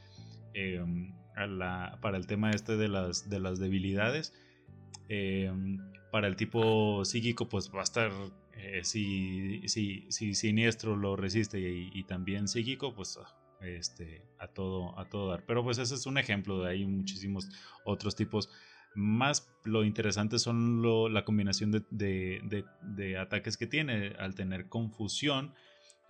[0.55, 1.14] em,
[2.00, 4.32] para el tema este de las, de las debilidades.
[5.09, 5.78] Em,
[6.11, 8.12] para el tipo psíquico, pues va a estar
[8.57, 13.18] eh, si, si, si, siniestro lo resiste y, y, también psíquico, pues
[13.61, 15.44] este, a, todo, a todo dar.
[15.46, 17.48] Pero pues ese es un ejemplo, de ahí muchísimos
[17.84, 18.50] otros tipos.
[18.94, 20.82] Más lo interesante son
[21.12, 25.55] la combinación de, ataques que tiene al tener confusión.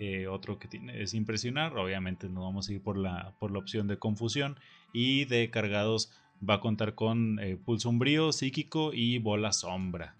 [0.01, 1.77] Eh, otro que tiene es impresionar.
[1.77, 4.59] Obviamente no vamos a ir por la, por la opción de confusión.
[4.93, 6.13] Y de cargados
[6.49, 10.17] va a contar con eh, pulso umbrío, psíquico y bola sombra.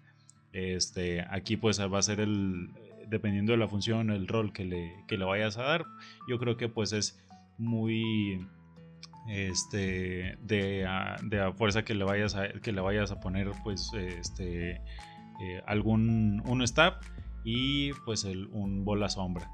[0.51, 2.69] Este, aquí pues va a ser el,
[3.09, 5.85] dependiendo de la función, el rol que le, que le vayas a dar.
[6.27, 7.19] Yo creo que pues es
[7.57, 8.45] muy
[9.27, 13.91] este de a, de fuerza que le vayas a que le vayas a poner pues
[13.93, 14.81] este
[15.41, 16.99] eh, algún un stab
[17.43, 19.49] y pues un bola sombra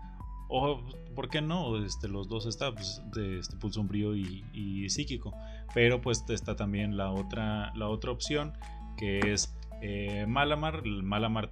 [0.50, 0.86] o
[1.16, 5.34] por qué no este los dos stabs de este pulso sombrío y, y, psíquico
[5.74, 8.54] pero pues está también la otra la otra opción
[8.98, 11.50] que es eh, Malamar Malamar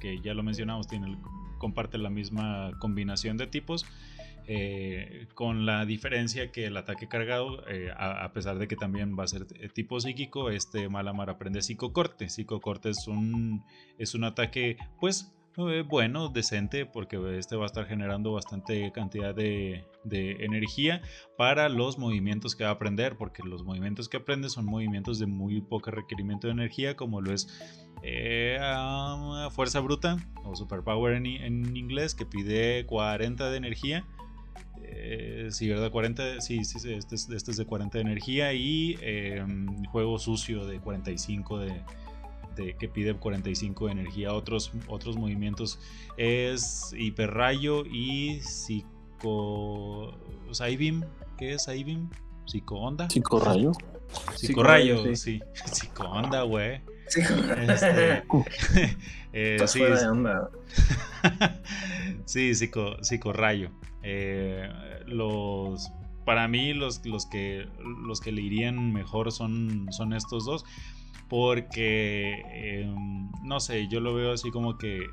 [0.00, 0.86] que, ya lo mencionamos
[1.58, 3.86] comparte la misma combinación de tipos
[4.52, 9.22] Eh, con la diferencia que el ataque cargado, eh, a, pesar de que también va
[9.22, 12.28] a ser tipo psíquico, este Malamar aprende psicocorte.
[12.28, 13.62] Psicocorte es un,
[13.96, 19.84] es un ataque, pues, bueno, decente, porque este va a estar generando bastante cantidad de,
[20.04, 21.02] energía
[21.36, 25.26] para los movimientos que va a aprender, porque los movimientos que aprende son movimientos de
[25.26, 27.48] muy poco requerimiento de energía, como lo es
[28.02, 28.58] eh,
[29.50, 34.06] fuerza bruta o superpower en, inglés, que pide 40 de energía.
[34.82, 35.90] Eh, sí, ¿verdad?
[35.90, 40.66] 40, sí, sí, este es, este es de 40 de energía y em, juego sucio
[40.66, 41.82] de 45 de,
[42.54, 44.32] que pide 45 de energía.
[44.32, 45.78] Otros, otros movimientos
[46.16, 50.14] es hiperrayo y psico.
[50.50, 51.02] Saibim.
[51.38, 52.08] ¿Qué es Saibim?
[52.46, 53.08] Psico-onda.
[53.08, 53.72] Psico-rayo.
[54.34, 55.16] Psico-rayo, sí.
[55.16, 55.40] sí.
[55.72, 56.80] Psico-onda, güey.
[57.06, 58.22] Este,
[59.32, 60.50] eh, sí, de onda.
[62.24, 63.70] sí, psico, psico-rayo.
[64.02, 64.68] Eh,
[65.06, 65.90] los
[66.24, 67.66] para mí los, los, que,
[68.06, 70.64] los que le irían mejor son, son estos dos
[71.30, 72.42] porque,
[72.82, 75.06] em, no sé, yo lo veo así como que,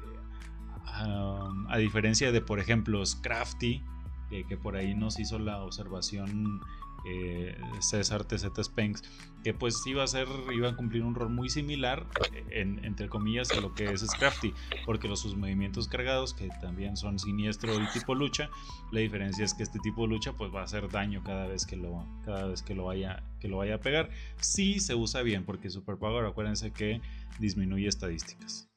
[1.69, 3.83] a diferencia de, por ejemplo, Scrafty,
[4.29, 6.59] que por ahí nos hizo la observación
[7.05, 9.03] eh, César TZ Spanks,
[9.47, 12.05] que pues iba a ser, iba a cumplir un rol muy similar,
[12.49, 14.53] en, entre comillas, a lo que es Scrafty,
[14.85, 18.49] porque los sus movimientos cargados, que también son siniestro y tipo lucha,
[18.91, 21.65] la diferencia es que este tipo de lucha pues va a hacer daño cada vez
[21.65, 24.09] que lo, cada vez que lo vaya, que lo vaya a pegar,
[24.41, 26.99] si se usa bien, porque Superpower, acuérdense que
[27.39, 28.67] disminuye estadísticas.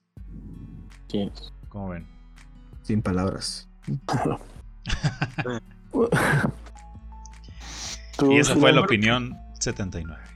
[1.09, 1.33] Sí.
[1.69, 2.07] ¿Cómo ven?
[2.83, 3.69] Sin palabras.
[8.31, 10.31] y esa fue la opinión 79.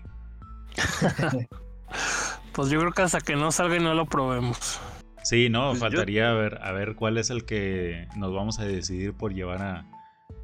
[2.52, 4.80] Pues yo creo que hasta que no salga y no lo probemos.
[5.22, 9.14] Sí, no, pues faltaría ver, a ver cuál es el que nos vamos a decidir
[9.14, 9.86] por llevar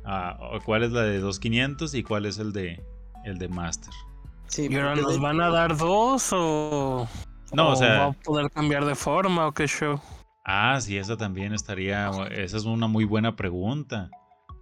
[0.04, 2.82] a, cuál es la de 2500 y cuál es el de
[3.24, 3.92] el de Master.
[4.46, 7.06] Sí, ¿Y ahora nos van a dar dos o
[7.52, 10.00] no, o, sea, va a poder cambiar de forma o qué show?
[10.44, 14.10] Ah, sí, esa también estaría, esa es una muy buena pregunta.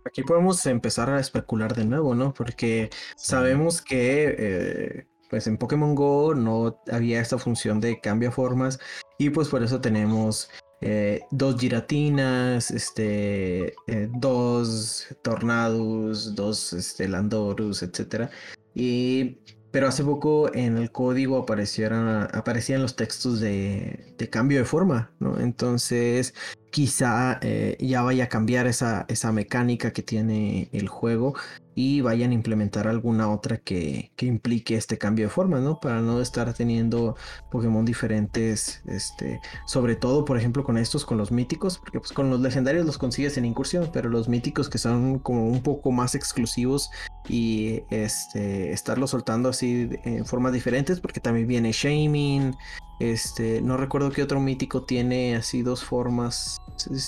[0.04, 2.32] Aquí podemos empezar a especular de nuevo, ¿no?
[2.32, 8.78] Porque sabemos que eh, pues en Pokémon Go no había esta función de cambia formas
[9.18, 10.50] y pues por eso tenemos
[10.80, 18.30] eh, dos giratinas, este, eh, dos tornados, dos este, landorus, etc.
[18.74, 19.38] Y,
[19.72, 25.10] pero hace poco en el código aparecieron, aparecían los textos de, de cambio de forma,
[25.18, 25.40] ¿no?
[25.40, 26.34] Entonces
[26.70, 31.34] quizá eh, ya vaya a cambiar esa, esa mecánica que tiene el juego
[31.80, 35.78] y vayan a implementar alguna otra que, que, implique este cambio de forma, ¿no?
[35.78, 37.14] Para no estar teniendo
[37.52, 42.30] Pokémon diferentes, este, sobre todo, por ejemplo, con estos, con los míticos, porque pues con
[42.30, 46.16] los legendarios los consigues en incursión, pero los míticos que son como un poco más
[46.16, 46.90] exclusivos
[47.28, 52.56] y este, estarlos soltando así en formas diferentes, porque también viene Shaming,
[52.98, 56.60] este, no recuerdo qué otro mítico tiene así dos formas.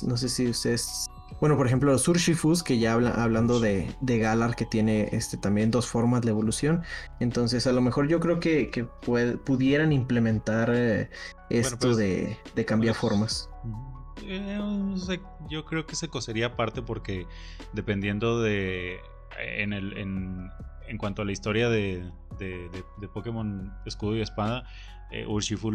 [0.05, 1.07] No sé si ustedes.
[1.41, 5.37] Bueno, por ejemplo, los Surshifus, que ya habla, hablando de, de, Galar, que tiene este,
[5.37, 6.83] también dos formas de evolución.
[7.19, 11.11] Entonces, a lo mejor yo creo que, que pudieran implementar eh,
[11.49, 13.51] esto pues, de, de, cambiar pues, formas.
[14.23, 14.61] Eh,
[15.49, 17.27] yo creo que se cosería aparte porque
[17.73, 18.99] dependiendo de.
[19.39, 20.51] En, el, en,
[20.89, 22.69] en cuanto a la historia de, de,
[22.99, 24.65] de Pokémon Escudo y Espada,
[25.11, 25.71] eh, Urshifu,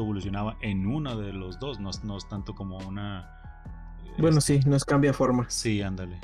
[0.00, 3.39] evolucionaba en uno de los dos, no, es tanto como una...
[4.18, 5.48] Bueno, este, sí, nos cambia forma.
[5.48, 6.20] Sí, ándale.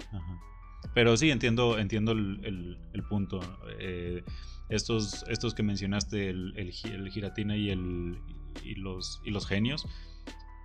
[0.95, 3.41] Pero sí, entiendo, entiendo el, punto.
[3.79, 4.25] Eh,
[4.69, 8.19] estos, estos que mencionaste, el, el, giratina y, el,
[8.65, 9.87] y, los, y los genios,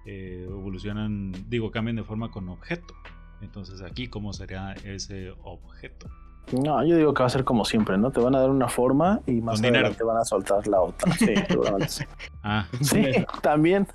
[0.06, 2.94] eh, evolucionan, digo, cambian de forma con objeto.
[3.42, 6.10] Entonces aquí, ¿cómo sería ese objeto?
[6.52, 8.12] No, yo digo que va a ser como siempre, ¿no?
[8.12, 11.14] Te van a dar una forma y más adelante te van a soltar la otra.
[11.14, 11.34] Sí,
[12.44, 13.06] ah, sí,
[13.42, 13.88] también.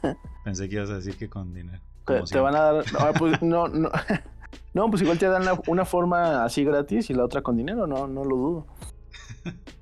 [0.45, 1.83] Pensé que ibas a decir que con dinero.
[2.07, 2.93] Te, van a dar.
[2.93, 3.91] No, pues, no, no.
[4.75, 8.07] no, pues igual te dan una forma así gratis y la otra con dinero, no,
[8.07, 8.67] no lo dudo.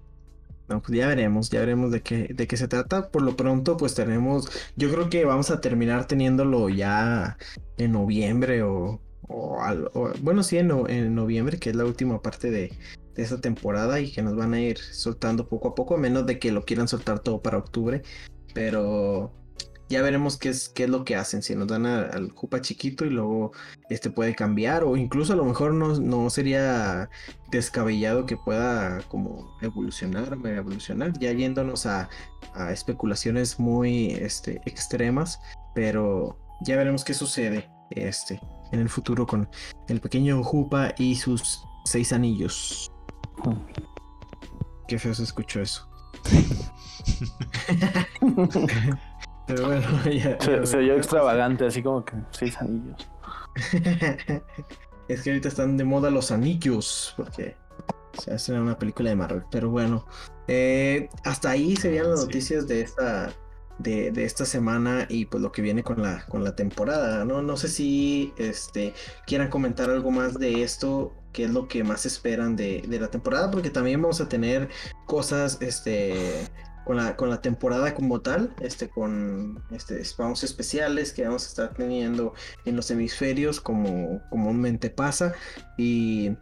[0.67, 3.11] No, pues ya veremos, ya veremos de qué, de qué se trata.
[3.11, 7.37] Por lo pronto, pues tenemos, yo creo que vamos a terminar teniéndolo ya
[7.77, 8.99] en noviembre o,
[9.29, 12.73] o, bueno, sí, en, en, noviembre, que es la última parte de,
[13.15, 16.25] de esta temporada y que nos van a ir soltando poco a poco, a menos
[16.25, 18.03] de que lo quieran soltar todo para octubre.
[18.55, 19.33] Pero
[19.89, 23.05] ya veremos qué es, qué es lo que hacen, si nos dan al Jupa chiquito
[23.05, 23.53] y luego
[23.91, 27.11] este puede cambiar, o incluso a lo mejor no, no sería
[27.51, 32.09] descabellado que pueda como evolucionar, mega evolucionar, ya yéndonos a,
[32.55, 35.39] a especulaciones muy este, extremas,
[35.75, 37.69] pero ya veremos qué sucede.
[37.91, 38.41] este,
[38.73, 39.49] en el futuro con
[39.89, 42.91] el pequeño Jupa y sus seis anillos.
[44.89, 45.89] Qué feo se escuchó eso.
[49.47, 53.09] Pero bueno, ya, se, oyó extravagante, así como que seis anillos.
[55.09, 57.57] es que ahorita están de moda los anillos, porque
[58.19, 59.43] se hace una película de Marvel.
[59.51, 60.07] Pero bueno,
[60.49, 63.33] eh, hasta ahí serían las noticias de esta
[63.79, 67.43] de, esta semana y pues lo que viene con la, con la temporada, ¿no?
[67.43, 68.95] No sé si este,
[69.27, 73.09] quieran comentar algo más de esto, qué es lo que más esperan de, de la
[73.09, 74.69] temporada, porque también vamos a tener
[75.07, 76.47] cosas, este,
[76.85, 81.49] con la, con la temporada como tal, este, con este, spawns especiales que vamos a
[81.49, 85.35] estar teniendo en los hemisferios como comúnmente pasa
[85.77, 86.33] y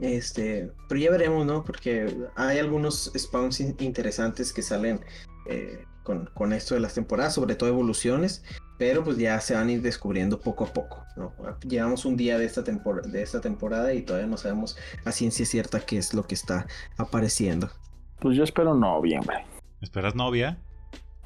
[0.00, 1.64] este, pero ya veremos, ¿no?
[1.64, 5.00] Porque hay algunos spawns interesantes que salen
[5.46, 8.42] eh, con, con, esto de las temporadas, sobre todo evoluciones,
[8.78, 11.32] pero pues ya se van a ir descubriendo poco a poco, ¿no?
[11.60, 15.78] Llevamos un día de esta, de esta temporada y todavía no sabemos a ciencia cierta
[15.78, 16.66] qué es lo que está
[16.96, 17.70] apareciendo.
[18.18, 19.44] Pues yo espero noviembre.
[19.82, 20.58] ¿Esperas novia?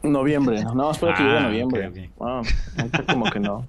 [0.03, 2.11] Noviembre, no, espero que llegue ah, noviembre.
[2.21, 2.43] Ah,
[3.07, 3.65] como que no.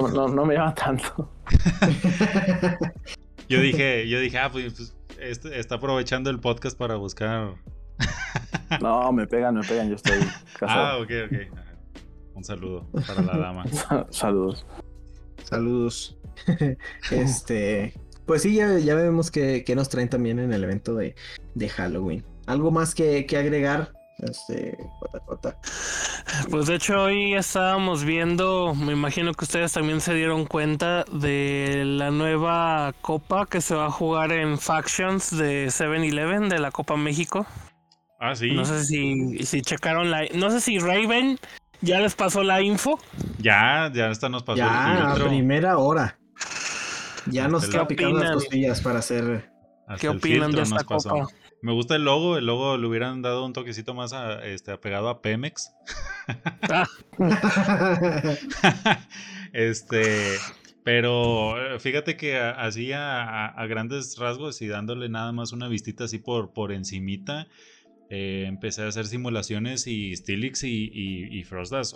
[0.00, 1.30] No, me llama tanto.
[3.48, 7.54] yo dije, yo dije, ah, pues, pues este, está aprovechando el podcast para buscar.
[8.80, 10.18] no, me pegan, me pegan, yo estoy
[10.58, 10.86] casado.
[10.86, 11.58] Ah, ok, ok.
[12.34, 13.64] Un saludo para la dama.
[14.10, 14.66] Saludos.
[15.44, 16.18] Saludos.
[17.10, 17.94] este,
[18.26, 21.14] pues sí, ya, ya vemos que, que, nos traen también en el evento de,
[21.54, 22.24] de Halloween.
[22.50, 23.92] ¿Algo más que, agregar?
[24.18, 24.76] Este,
[26.50, 31.84] Pues de hecho hoy estábamos viendo, me imagino que ustedes también se dieron cuenta de
[31.86, 36.96] la nueva copa que se va a jugar en Factions de 7-Eleven de la Copa
[36.96, 37.46] México.
[38.18, 38.50] Ah, sí.
[38.50, 40.24] No sé si, si checaron la...
[40.34, 41.38] No sé si Raven
[41.80, 42.98] ya les pasó la info.
[43.38, 46.18] Ya, ya esta nos pasó ya, a primera hora.
[47.26, 49.48] Ya nos está picando las costillas para hacer...
[50.00, 51.28] ¿Qué opinan de esta copa?
[51.62, 55.08] Me gusta el logo, el logo le hubieran dado un toquecito más a, este, apegado
[55.08, 55.72] a Pemex.
[56.62, 56.86] Ah.
[59.52, 60.36] este,
[60.84, 66.18] pero eh, fíjate que así a, grandes rasgos y dándole nada más una vistita así
[66.18, 67.46] por, por encimita,
[68.08, 71.44] eh, empecé a hacer simulaciones y Stilix y, y,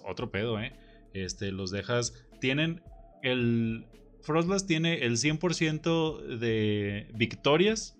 [0.05, 0.75] otro pedo, ¿eh?
[1.15, 2.83] Este, los dejas, tienen
[3.23, 3.87] el...
[4.21, 7.99] Frostlas tiene el 100% de victorias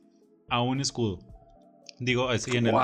[0.49, 1.34] a un escudo.
[1.99, 2.75] Digo, así en, el,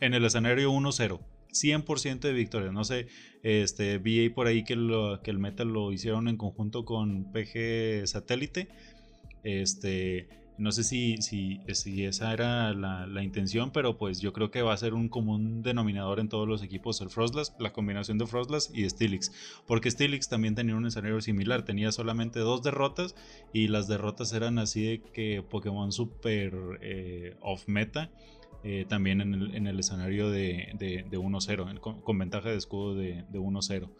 [0.00, 1.20] en, el, escenario 1-0.
[1.52, 2.72] 100% de victoria.
[2.72, 3.06] No sé,
[3.42, 8.06] este, vi por ahí que, lo, que el Metal lo hicieron en conjunto con PG
[8.06, 8.68] Satélite.
[9.44, 14.62] Este, no sé si, si, si esa era la, intención, pero pues yo creo que
[14.62, 18.26] va a ser un común denominador en todos los equipos el Frostlass, la combinación de
[18.26, 19.32] Frostlass y Steelix.
[19.66, 23.16] Porque Steelix también tenía un escenario similar, tenía solamente dos derrotas
[23.52, 28.10] y las derrotas eran así de que Pokémon super eh, off meta
[28.66, 30.72] eh, también en el, escenario de,
[31.12, 33.90] 1-0, con, ventaja de escudo de, 1-0.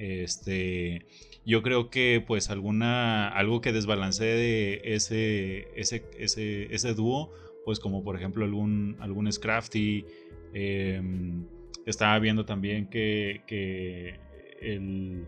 [0.00, 1.06] Este,
[1.46, 7.30] yo creo que pues alguna, algo que desbalancee ese, ese, ese, ese dúo,
[7.64, 10.04] pues como por ejemplo algún, algún Scrafty,
[10.54, 11.44] em,
[11.86, 14.18] estaba viendo también que,
[14.60, 15.24] el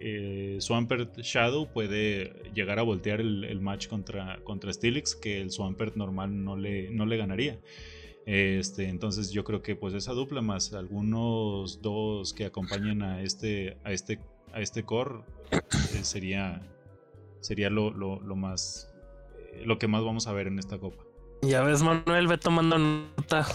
[0.00, 5.96] eh, Swampert Shadow puede llegar a voltear el, match contra, contra Steelix, que el Swampert
[5.96, 7.58] normal no le, no le ganaría.
[8.26, 13.78] Este, entonces yo creo que pues esa dupla más algunos dos que acompañen a este,
[13.84, 14.18] a este,
[14.52, 15.20] a este core
[15.52, 16.60] eh, sería,
[17.38, 18.92] sería lo, lo, lo más,
[19.52, 21.04] eh, lo que más vamos a ver en esta copa.
[21.42, 23.46] Ya ves, Manuel, ve tomando nota.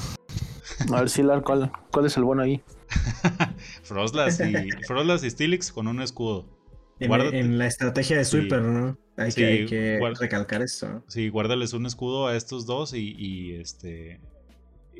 [0.93, 2.61] A ver, si ¿cuál, ¿cuál es el bueno ahí?
[3.83, 4.53] Froslas y,
[4.87, 6.45] Froslas y Stilix con un escudo.
[6.99, 8.97] En, la estrategia de Sweeper, ¿no?
[9.17, 11.03] Hay que, recalcar eso.
[11.09, 14.21] Sí, guárdales un escudo a estos dos y, y este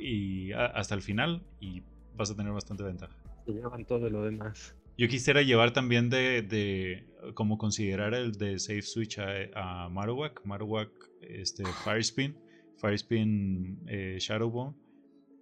[0.02, 1.82] y hasta el final y
[2.16, 3.16] vas a tener bastante ventaja.
[3.46, 4.76] Se llevan todo lo demás.
[4.98, 10.44] Yo quisiera llevar también de, de como considerar el de Safe Switch a, a Marowak,
[10.44, 10.90] Marowak
[11.22, 12.36] este, Firespin,
[12.76, 14.76] Firespin eh, Shadowbone.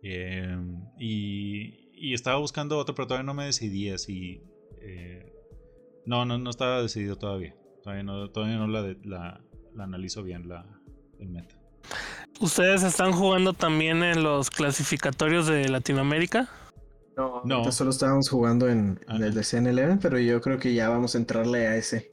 [0.03, 4.41] Em, y, y, estaba buscando otro, pero todavía no me decidía si...
[4.81, 5.31] Eh,
[6.07, 7.55] no, no, no estaba decidido todavía.
[7.82, 10.65] Todavía no, todavía no la, la, la analizo bien la,
[11.19, 11.60] el meta.
[12.41, 16.49] ¿Ustedes están jugando también en los clasificatorios de Latinoamérica?
[17.15, 17.71] No, no.
[17.71, 21.19] solo estábamos jugando en, ah, el de CN11, pero yo creo que ya vamos a
[21.19, 22.11] entrarle a ese.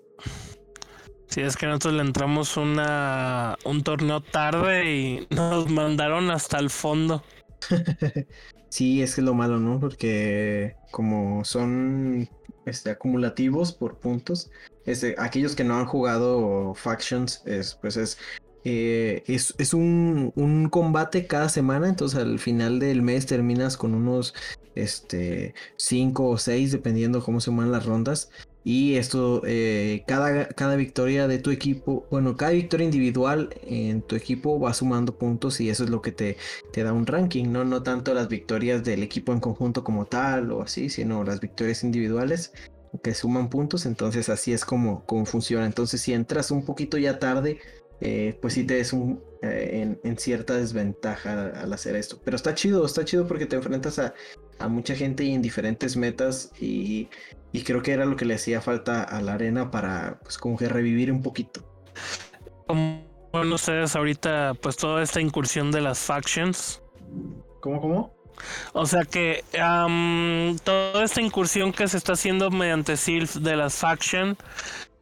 [1.28, 6.70] Sí, es que nosotros le entramos una, un torneo tarde y nos mandaron hasta el
[6.70, 7.24] fondo.
[8.70, 9.80] sí, es que es lo malo, ¿no?
[9.80, 12.30] Porque como son
[12.66, 14.52] este, acumulativos por puntos,
[14.86, 18.18] Este, aquellos que no han jugado Factions, es, pues es,
[18.70, 23.96] eh, es, es un, un, combate cada semana, entonces al final del mes terminas con
[23.96, 24.34] unos
[24.76, 28.30] este, 5 o 6, dependiendo cómo se van las rondas.
[28.66, 34.18] Y esto, eh, cada, cada victoria de tu equipo, bueno, cada victoria individual en tu
[34.18, 36.36] equipo va sumando puntos y eso es lo que te,
[36.74, 37.64] te da un ranking, ¿no?
[37.64, 41.86] No tanto las victorias del equipo en conjunto como tal o así, sino las victorias
[41.86, 42.52] individuales
[43.02, 43.86] que suman puntos.
[43.86, 45.66] Entonces así es como, como funciona.
[45.66, 47.60] Entonces si entras un poquito ya tarde,
[48.02, 52.20] eh, pues sí te es un, eh, en, cierta desventaja al hacer esto.
[52.24, 54.14] Pero está chido, está chido porque te enfrentas a,
[54.60, 57.10] a mucha gente y en diferentes metas y
[57.52, 60.58] y creo que era lo que le hacía falta a la arena para, pues, como
[60.58, 61.62] que revivir un poquito.
[62.68, 63.04] Como
[63.34, 66.82] ustedes ahorita, pues, toda esta incursión de las factions.
[67.62, 68.18] ¿Cómo, cómo?
[68.74, 69.44] O sea que
[70.64, 74.38] toda esta incursión que se está haciendo mediante SILF de las factions,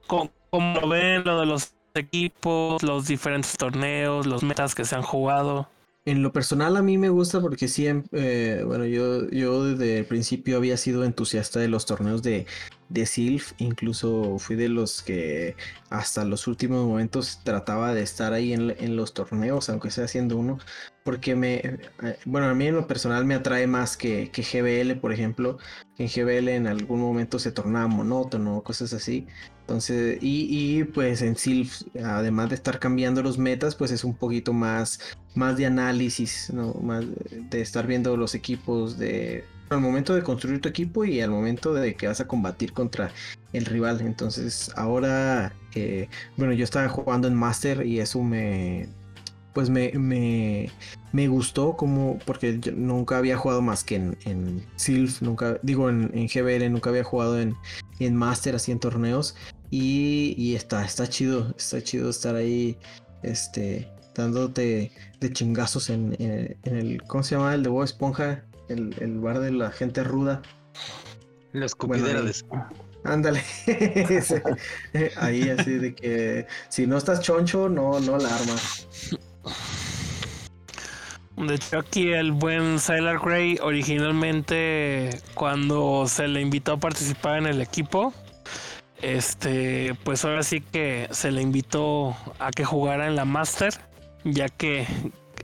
[0.07, 5.03] como, como ven lo de los equipos, los diferentes torneos, los metas que se han
[5.03, 5.67] jugado.
[6.07, 10.05] En lo personal a mí me gusta porque siempre, eh, bueno, yo, yo desde el
[10.05, 12.45] principio había sido entusiasta de los torneos de,
[12.89, 15.55] de incluso fui de los que
[15.89, 20.59] hasta los últimos momentos trataba de estar ahí en, los torneos, aunque sea haciendo uno,
[21.03, 21.79] porque me, eh,
[22.25, 25.57] bueno, a mí en lo personal me atrae más que, que GBL, por ejemplo,
[25.97, 29.25] en GBL en algún momento se tornaba monótono, cosas así,
[29.65, 34.53] entonces, y, pues en Sylph, además de estar cambiando los metas, pues es un poquito
[34.53, 34.99] más,
[35.33, 36.75] más de análisis, ¿no?
[36.75, 41.31] Más de estar viendo los equipos de al momento de construir tu equipo y al
[41.31, 43.11] momento de que vas a combatir contra
[43.53, 44.01] el rival.
[44.01, 48.87] Entonces, ahora, eh, bueno, yo estaba jugando en Master y eso me,
[49.53, 50.69] pues me, me,
[51.11, 55.89] me gustó como, porque yo nunca había jugado más que en, en Sylph, nunca, digo
[55.89, 57.55] en, en GBL, nunca había jugado en,
[57.99, 59.35] en Master, así en torneos.
[59.71, 62.77] Y, está, está chido, está chido estar ahí,
[63.23, 66.15] este, dándote de chingazos en,
[66.63, 67.53] el, ¿cómo se llama?
[67.53, 70.41] El de Bob Esponja, el, el bar de la gente ruda.
[71.51, 72.33] La escupidera de
[73.05, 73.43] Ándale.
[75.17, 78.87] ahí así de que si no estás choncho, no, no la armas.
[81.37, 87.47] De hecho, aquí el buen Sailor Gray originalmente cuando se le invitó a participar en
[87.47, 88.13] el equipo,
[89.01, 93.73] este, pues ahora sí que se le invitó a que jugara en la Master,
[94.23, 94.87] ya que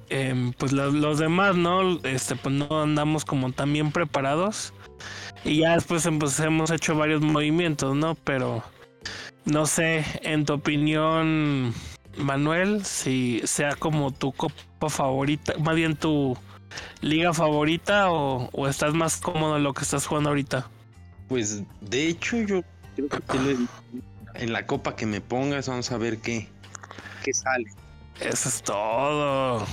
[0.09, 1.99] em, pues los, demás, ¿no?
[2.03, 4.73] Este, pues no andamos como tan bien preparados.
[5.43, 8.15] Y ya después pues, hemos hecho varios movimientos, ¿no?
[8.15, 8.63] Pero
[9.45, 11.73] no sé, en tu opinión,
[12.17, 16.37] Manuel, si sea como tu copa favorita, más bien tu
[17.01, 20.67] liga favorita o, o estás más cómodo en lo que estás jugando ahorita.
[21.27, 22.61] Pues de hecho yo
[24.35, 26.47] en la copa que me pongas, vamos a ver qué,
[27.23, 27.71] qué sale.
[28.19, 29.65] Eso es todo.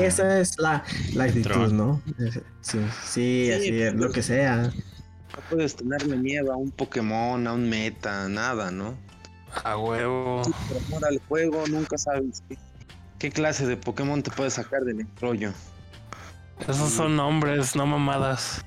[0.00, 0.82] Esa es la,
[1.14, 2.00] la actitud, ¿no?
[2.62, 4.56] Sí, sí, así es, lo que sea.
[4.62, 8.94] No puedes tenerle miedo a un Pokémon, a un meta, nada, ¿no?
[9.64, 10.42] A huevo.
[10.42, 12.42] por amor al juego, nunca sabes
[13.18, 15.52] qué, clase de Pokémon te puede sacar del rollo.
[16.60, 18.64] Esos son nombres, no mamadas.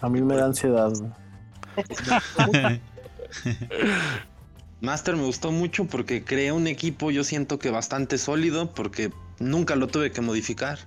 [0.00, 0.92] A mí me da ansiedad.
[4.80, 9.76] Master me gustó mucho porque creé un equipo, yo siento que bastante sólido, porque nunca
[9.76, 10.78] lo tuve que modificar.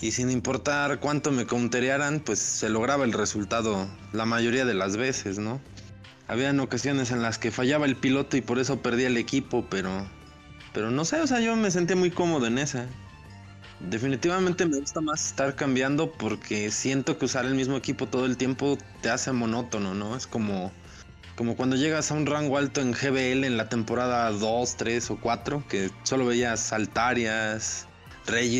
[0.00, 4.96] Y sin importar cuánto me counterearan, pues se lograba el resultado la mayoría de las
[4.96, 5.60] veces, ¿no?
[6.30, 10.06] Habían ocasiones en las que fallaba el piloto y por eso perdía el equipo, pero.
[10.72, 12.86] Pero no sé, o sea, yo me sentí muy cómodo en esa.
[13.80, 18.36] Definitivamente me gusta más estar cambiando porque siento que usar el mismo equipo todo el
[18.36, 20.14] tiempo te hace monótono, ¿no?
[20.14, 20.70] Es como,
[21.34, 25.16] como cuando llegas a un rango alto en GBL en la temporada 2, 3 o
[25.20, 27.88] 4, que solo veías Altarias,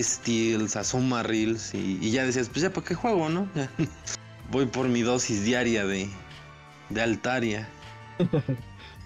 [0.03, 3.49] Steels, Azuma Reels y, y, ya decías, pues ya para qué juego, ¿no?
[4.51, 6.11] Voy por mi dosis diaria de,
[6.91, 7.69] de Altaria.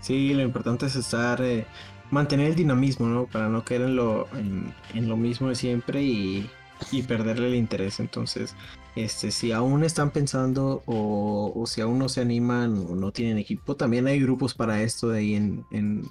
[0.01, 1.65] Sí, lo importante es estar eh,
[2.11, 3.27] mantener el dinamismo, ¿no?
[3.27, 6.51] Para no caer en lo, en, lo mismo de siempre y,
[7.09, 8.01] perderle el interés.
[8.01, 8.55] Entonces,
[8.97, 13.77] este, si aún están pensando o, si aún no se animan o no tienen equipo,
[13.77, 16.02] también hay grupos para esto de ahí en, en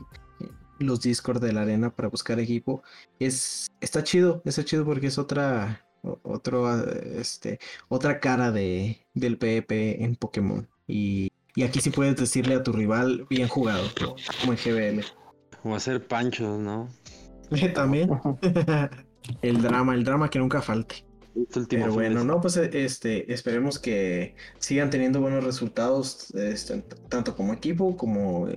[0.80, 2.82] los Discord de la arena para buscar equipo.
[3.20, 7.60] Es, está chido, está chido porque es otra, otro, este,
[7.90, 10.68] otra cara de, del PvP en Pokémon.
[10.88, 13.84] Y, y aquí sí puedes decirle a tu rival bien jugado,
[14.42, 15.06] como en GBL.
[15.64, 16.90] O hacer panchos, ¿no?
[17.74, 18.10] También.
[19.42, 21.06] el drama, el drama que nunca falte.
[21.68, 27.98] Pero bueno, no, pues este, esperemos que sigan teniendo buenos resultados, este, tanto como equipo
[27.98, 28.48] como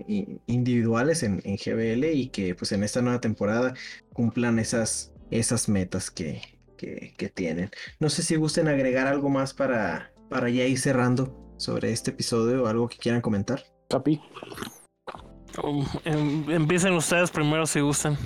[0.47, 3.73] individuales en, GBL y que pues en esta nueva temporada
[4.13, 6.43] cumplan esas, esas metas que,
[6.77, 7.71] que, tienen.
[7.99, 12.65] No sé si gusten agregar algo más para, para ya ir cerrando sobre este episodio
[12.65, 13.63] o algo que quieran comentar.
[13.89, 14.21] Capi.
[15.63, 18.19] Um, em, empiecen ustedes primero si gustan.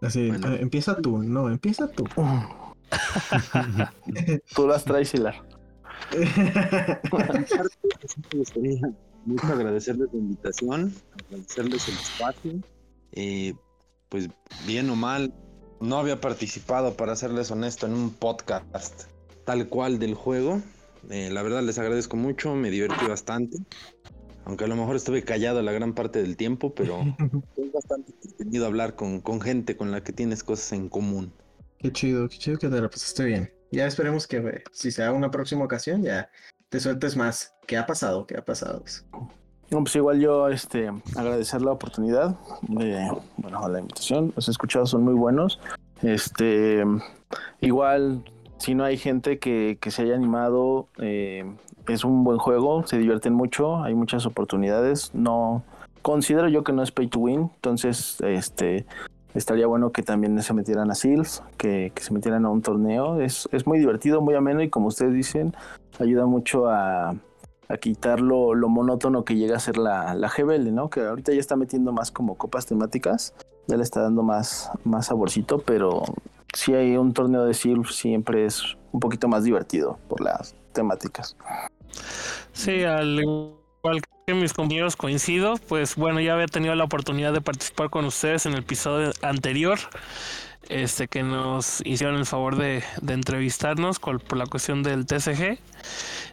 [0.00, 2.04] Así, eh, empieza tú, no, empieza tú.
[4.54, 5.42] tú las traes, Hilar.
[8.32, 8.80] me gustaría
[9.24, 10.94] mucho agradecerles la invitación,
[11.26, 12.52] agradecerles el espacio.
[13.12, 13.54] Eh,
[14.08, 14.28] pues
[14.66, 15.32] bien o mal,
[15.80, 19.04] no había participado, para serles honesto, en un podcast
[19.44, 20.60] tal cual del juego.
[21.10, 23.58] Eh, la verdad les agradezco mucho, me divertí bastante.
[24.44, 27.00] Aunque a lo mejor estuve callado la gran parte del tiempo, pero
[27.56, 31.32] es bastante entretenido hablar con, con gente con la que tienes cosas en común.
[31.78, 33.52] Qué chido, qué chido que te la pasaste bien.
[33.70, 36.30] Ya esperemos que si sea una próxima ocasión, ya
[36.68, 37.54] te sueltes más.
[37.66, 38.26] ¿Qué ha pasado?
[38.26, 38.84] ¿Qué ha pasado?
[39.70, 44.32] No, pues igual yo este, agradecer la oportunidad, de, bueno, la invitación.
[44.36, 45.58] Los escuchados son muy buenos.
[46.02, 46.84] Este,
[47.60, 48.24] igual,
[48.58, 51.44] si no hay gente que, que se haya animado, eh,
[51.88, 55.14] es un buen juego, se divierten mucho, hay muchas oportunidades.
[55.14, 55.62] No
[56.02, 58.86] considero yo que no es pay to win, entonces este
[59.34, 63.20] estaría bueno que también se metieran a SILF, que, se metieran a un torneo.
[63.20, 65.54] Es, es, muy divertido, muy ameno y como ustedes dicen,
[65.98, 67.16] ayuda mucho a,
[67.68, 70.88] a quitar lo, monótono que llega a ser la, la GBL, ¿no?
[70.88, 73.34] Que ahorita ya está metiendo más como copas temáticas,
[73.66, 76.02] ya le está dando más, más saborcito, pero
[76.54, 81.36] si hay un torneo de SILF siempre es un poquito más divertido por las temáticas.
[82.52, 87.40] Sí, al igual que mis compañeros coincido, pues bueno, ya había tenido la oportunidad de
[87.40, 89.78] participar con ustedes en el episodio anterior,
[90.68, 95.58] este que nos hicieron el favor de, entrevistarnos por la cuestión del TCG.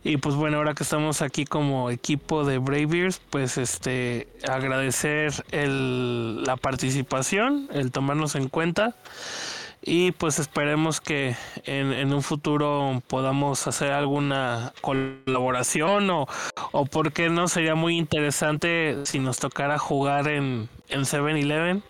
[0.03, 6.43] Y pues bueno, ahora que estamos aquí como equipo de Braveers, pues este agradecer el,
[6.43, 8.95] la participación, el tomarnos en cuenta
[9.83, 11.35] y pues esperemos que
[11.65, 16.27] en, un futuro podamos hacer alguna colaboración o,
[16.71, 21.81] o por qué no sería muy interesante si nos tocara jugar en, en 7-Eleven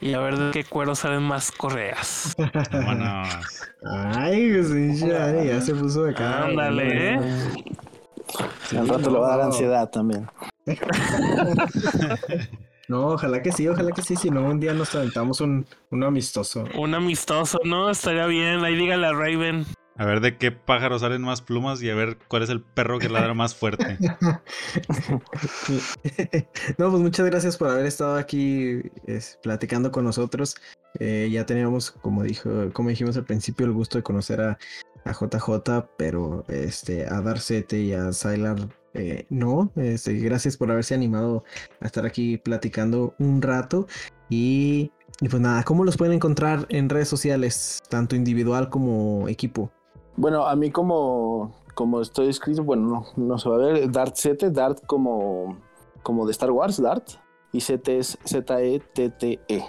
[0.00, 2.34] y a ver de qué cuero salen más correas.
[3.84, 6.46] Ay, pues ya, ya se puso de cara.
[6.46, 7.20] Ándale, ¿eh?
[8.78, 10.30] Al rato le va a dar ansiedad también.
[12.88, 16.04] No, ojalá que sí, ojalá que sí, si no un día nos aventamos un, un
[16.04, 16.64] amistoso.
[16.76, 17.90] Un amistoso, ¿no?
[17.90, 19.64] Estaría bien, ahí dígale a Raven.
[19.96, 22.98] A ver de qué pájaro salen más plumas y a ver cuál es el perro
[22.98, 23.98] que ladra más fuerte.
[26.78, 28.80] no, pues muchas gracias por haber estado aquí
[29.42, 30.56] platicando con nosotros.
[30.98, 34.58] Eh, ya teníamos, como dijo, como dijimos al principio, el gusto de conocer a,
[35.04, 38.56] a JJ, pero este, a Darcete y a Sylar
[38.94, 41.44] eh, no, este, gracias por haberse animado
[41.80, 43.86] a estar aquí platicando un rato.
[44.28, 49.70] Y, pues nada, ¿cómo los pueden encontrar en redes sociales, tanto individual como equipo?
[50.16, 54.14] Bueno, a mí como, como estoy escrito, bueno, no, no se va a ver, Dart
[54.16, 55.58] 7, Dart como,
[56.02, 57.08] como de Star Wars, Dart,
[57.52, 59.38] y Z es Z-E-T-T-E.
[59.48, 59.64] -E.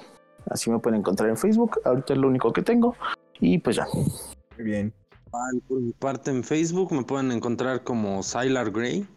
[0.49, 2.95] Así me pueden encontrar en Facebook, ahorita es lo único que tengo,
[3.39, 3.87] y pues ya.
[4.57, 4.93] Muy bien.
[5.67, 9.07] Por mi parte en Facebook me pueden encontrar como Sylar Gray,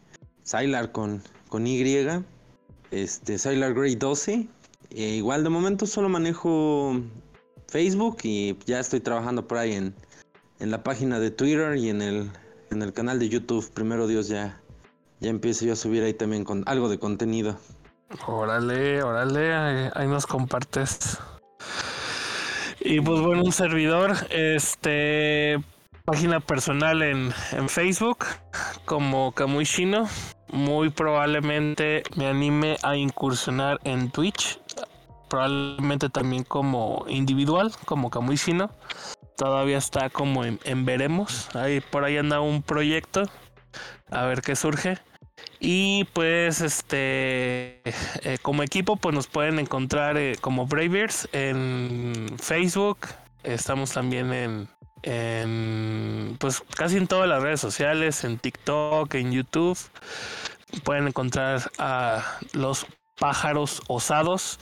[0.44, 1.84] Sylar con, con Y,
[2.90, 4.48] este, Sylar Gray 12.
[4.92, 7.02] E igual de momento solo manejo
[7.68, 9.94] Facebook y ya estoy trabajando por ahí en,
[10.58, 12.30] en la página de Twitter y en el,
[12.70, 13.70] en el canal de YouTube.
[13.74, 14.58] Primero Dios ya,
[15.20, 17.58] ya empiezo yo a subir ahí también con algo de contenido.
[18.26, 21.18] Órale, órale, ahí, ahí nos compartes.
[22.80, 25.62] Y pues bueno, un servidor, este
[26.06, 28.24] página personal en, en Facebook
[28.84, 30.08] como Kamui Shino.
[30.52, 34.60] Muy probablemente me anime a incursionar en Twitch.
[35.28, 38.70] Probablemente también como individual, como Kamui Shino.
[39.36, 41.54] Todavía está como en, veremos.
[41.54, 43.24] Ahí por ahí anda un proyecto.
[44.08, 44.98] A ver qué surge.
[45.58, 52.98] Y pues este eh, como equipo pues nos pueden encontrar eh, como Bravers en Facebook.
[53.42, 54.68] Estamos también en,
[55.02, 59.78] en pues casi en todas las redes sociales, en TikTok, en YouTube.
[60.84, 62.86] Pueden encontrar a los
[63.18, 64.58] pájaros osados.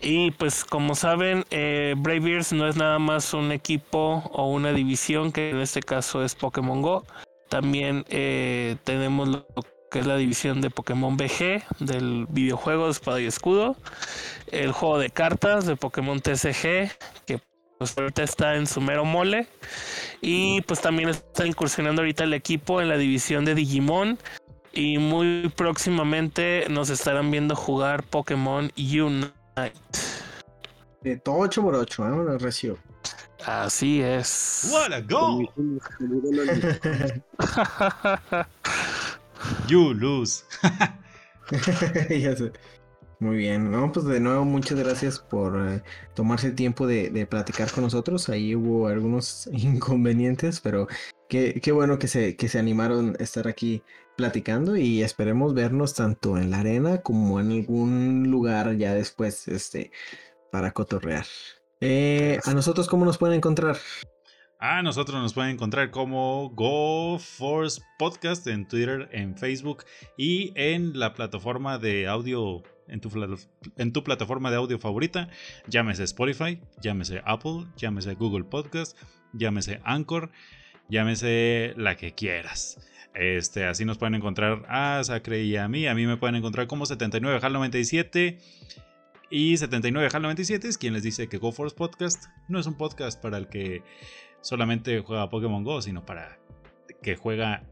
[0.00, 5.32] Y pues como saben, eh, Braveers no es nada más un equipo o una división,
[5.32, 7.04] que en este caso es Pokémon Go.
[7.48, 9.46] También eh, tenemos lo
[9.90, 13.76] que es la división de Pokémon BG, del videojuego de Espada y Escudo.
[14.50, 16.90] El juego de cartas de Pokémon TCG,
[17.24, 17.40] que
[17.78, 19.46] pues ahorita está en su mero mole.
[20.20, 24.18] Y pues también está incursionando ahorita el equipo en la división de Digimon.
[24.72, 29.32] Y muy próximamente nos estarán viendo jugar Pokémon Unite.
[31.02, 32.38] De todo 8 por 8, ¿eh?
[32.38, 32.78] Recio.
[33.44, 34.70] Así es.
[34.72, 35.40] What a go!
[39.68, 40.42] you lose.
[42.10, 42.52] ya sé.
[43.18, 45.82] Muy bien, no, pues de nuevo muchas gracias por eh,
[46.14, 48.28] tomarse el tiempo de, platicar con nosotros.
[48.28, 50.86] Ahí hubo algunos inconvenientes, pero
[51.28, 53.82] qué, qué bueno que se, que se animaron a estar aquí
[54.16, 59.92] platicando y esperemos vernos tanto en la arena como en algún lugar ya después, este,
[60.52, 61.26] para cotorrear.
[61.80, 63.76] Eh, ¿A nosotros cómo nos pueden encontrar?
[64.58, 69.84] A nosotros nos pueden encontrar como GoForce Podcast en Twitter, en Facebook
[70.16, 73.10] y en la plataforma de audio en tu,
[73.76, 75.28] en tu plataforma de audio favorita,
[75.68, 78.96] llámese Spotify, llámese Apple, llámese Google Podcast,
[79.32, 80.30] llámese Anchor,
[80.88, 82.78] llámese la que quieras.
[83.14, 85.86] Este, así nos pueden encontrar a Sacre y a mí.
[85.86, 88.38] A mí me pueden encontrar como 79HAL97.
[89.30, 93.48] Y 79HAL97 es quien les dice que GoForce Podcast no es un podcast para el
[93.48, 93.82] que
[94.40, 96.38] solamente juega Pokémon Go, sino para
[97.02, 97.64] que juega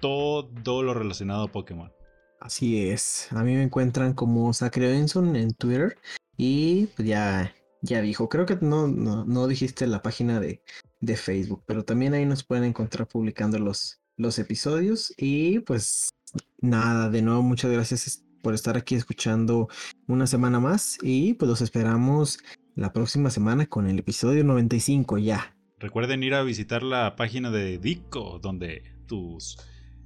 [0.00, 1.92] todo lo relacionado a Pokémon.
[2.40, 3.28] Así es.
[3.32, 5.98] A mí me encuentran como Sacre Benson en Twitter.
[6.36, 8.28] Y pues ya, ya dijo.
[8.28, 10.62] Creo que no, no, dijiste la página de,
[11.00, 11.64] de, Facebook.
[11.66, 15.12] Pero también ahí nos pueden encontrar publicando los, los episodios.
[15.16, 16.10] Y pues
[16.60, 19.68] nada, de nuevo, muchas gracias por estar aquí escuchando
[20.06, 20.98] una semana más.
[21.02, 22.38] Y pues los esperamos
[22.76, 25.56] la próxima semana con el episodio 95 ya.
[25.80, 29.58] Recuerden ir a visitar la página de Dico, donde tus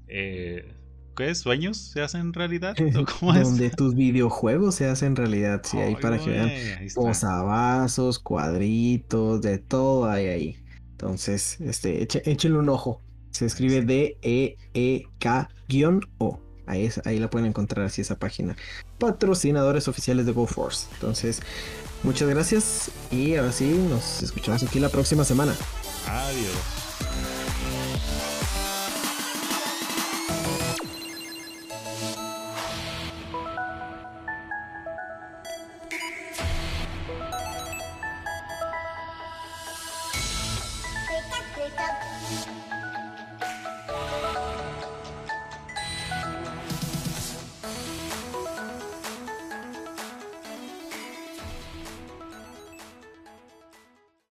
[0.06, 0.74] eh,
[1.14, 1.34] ¿qué?
[1.34, 2.74] ¿Sueños se hacen realidad?
[3.20, 3.42] ¿Cómo es?
[3.42, 6.50] Donde tus videojuegos se hacen realidad, sí, ahí para que vean
[6.94, 10.56] posavasos, cuadritos, de todo hay ahí.
[10.92, 13.00] Entonces, este, échenle un ojo.
[13.30, 14.60] Se escribe D-E-E-K-O.
[16.66, 18.56] Ahí, ahí la pueden encontrar así esa página.
[18.98, 20.86] Patrocinadores oficiales de GoForce.
[20.94, 21.40] Entonces,
[22.04, 25.56] muchas gracias y ahora sí, nos escuchamos aquí la próxima semana.
[26.06, 26.91] Adiós.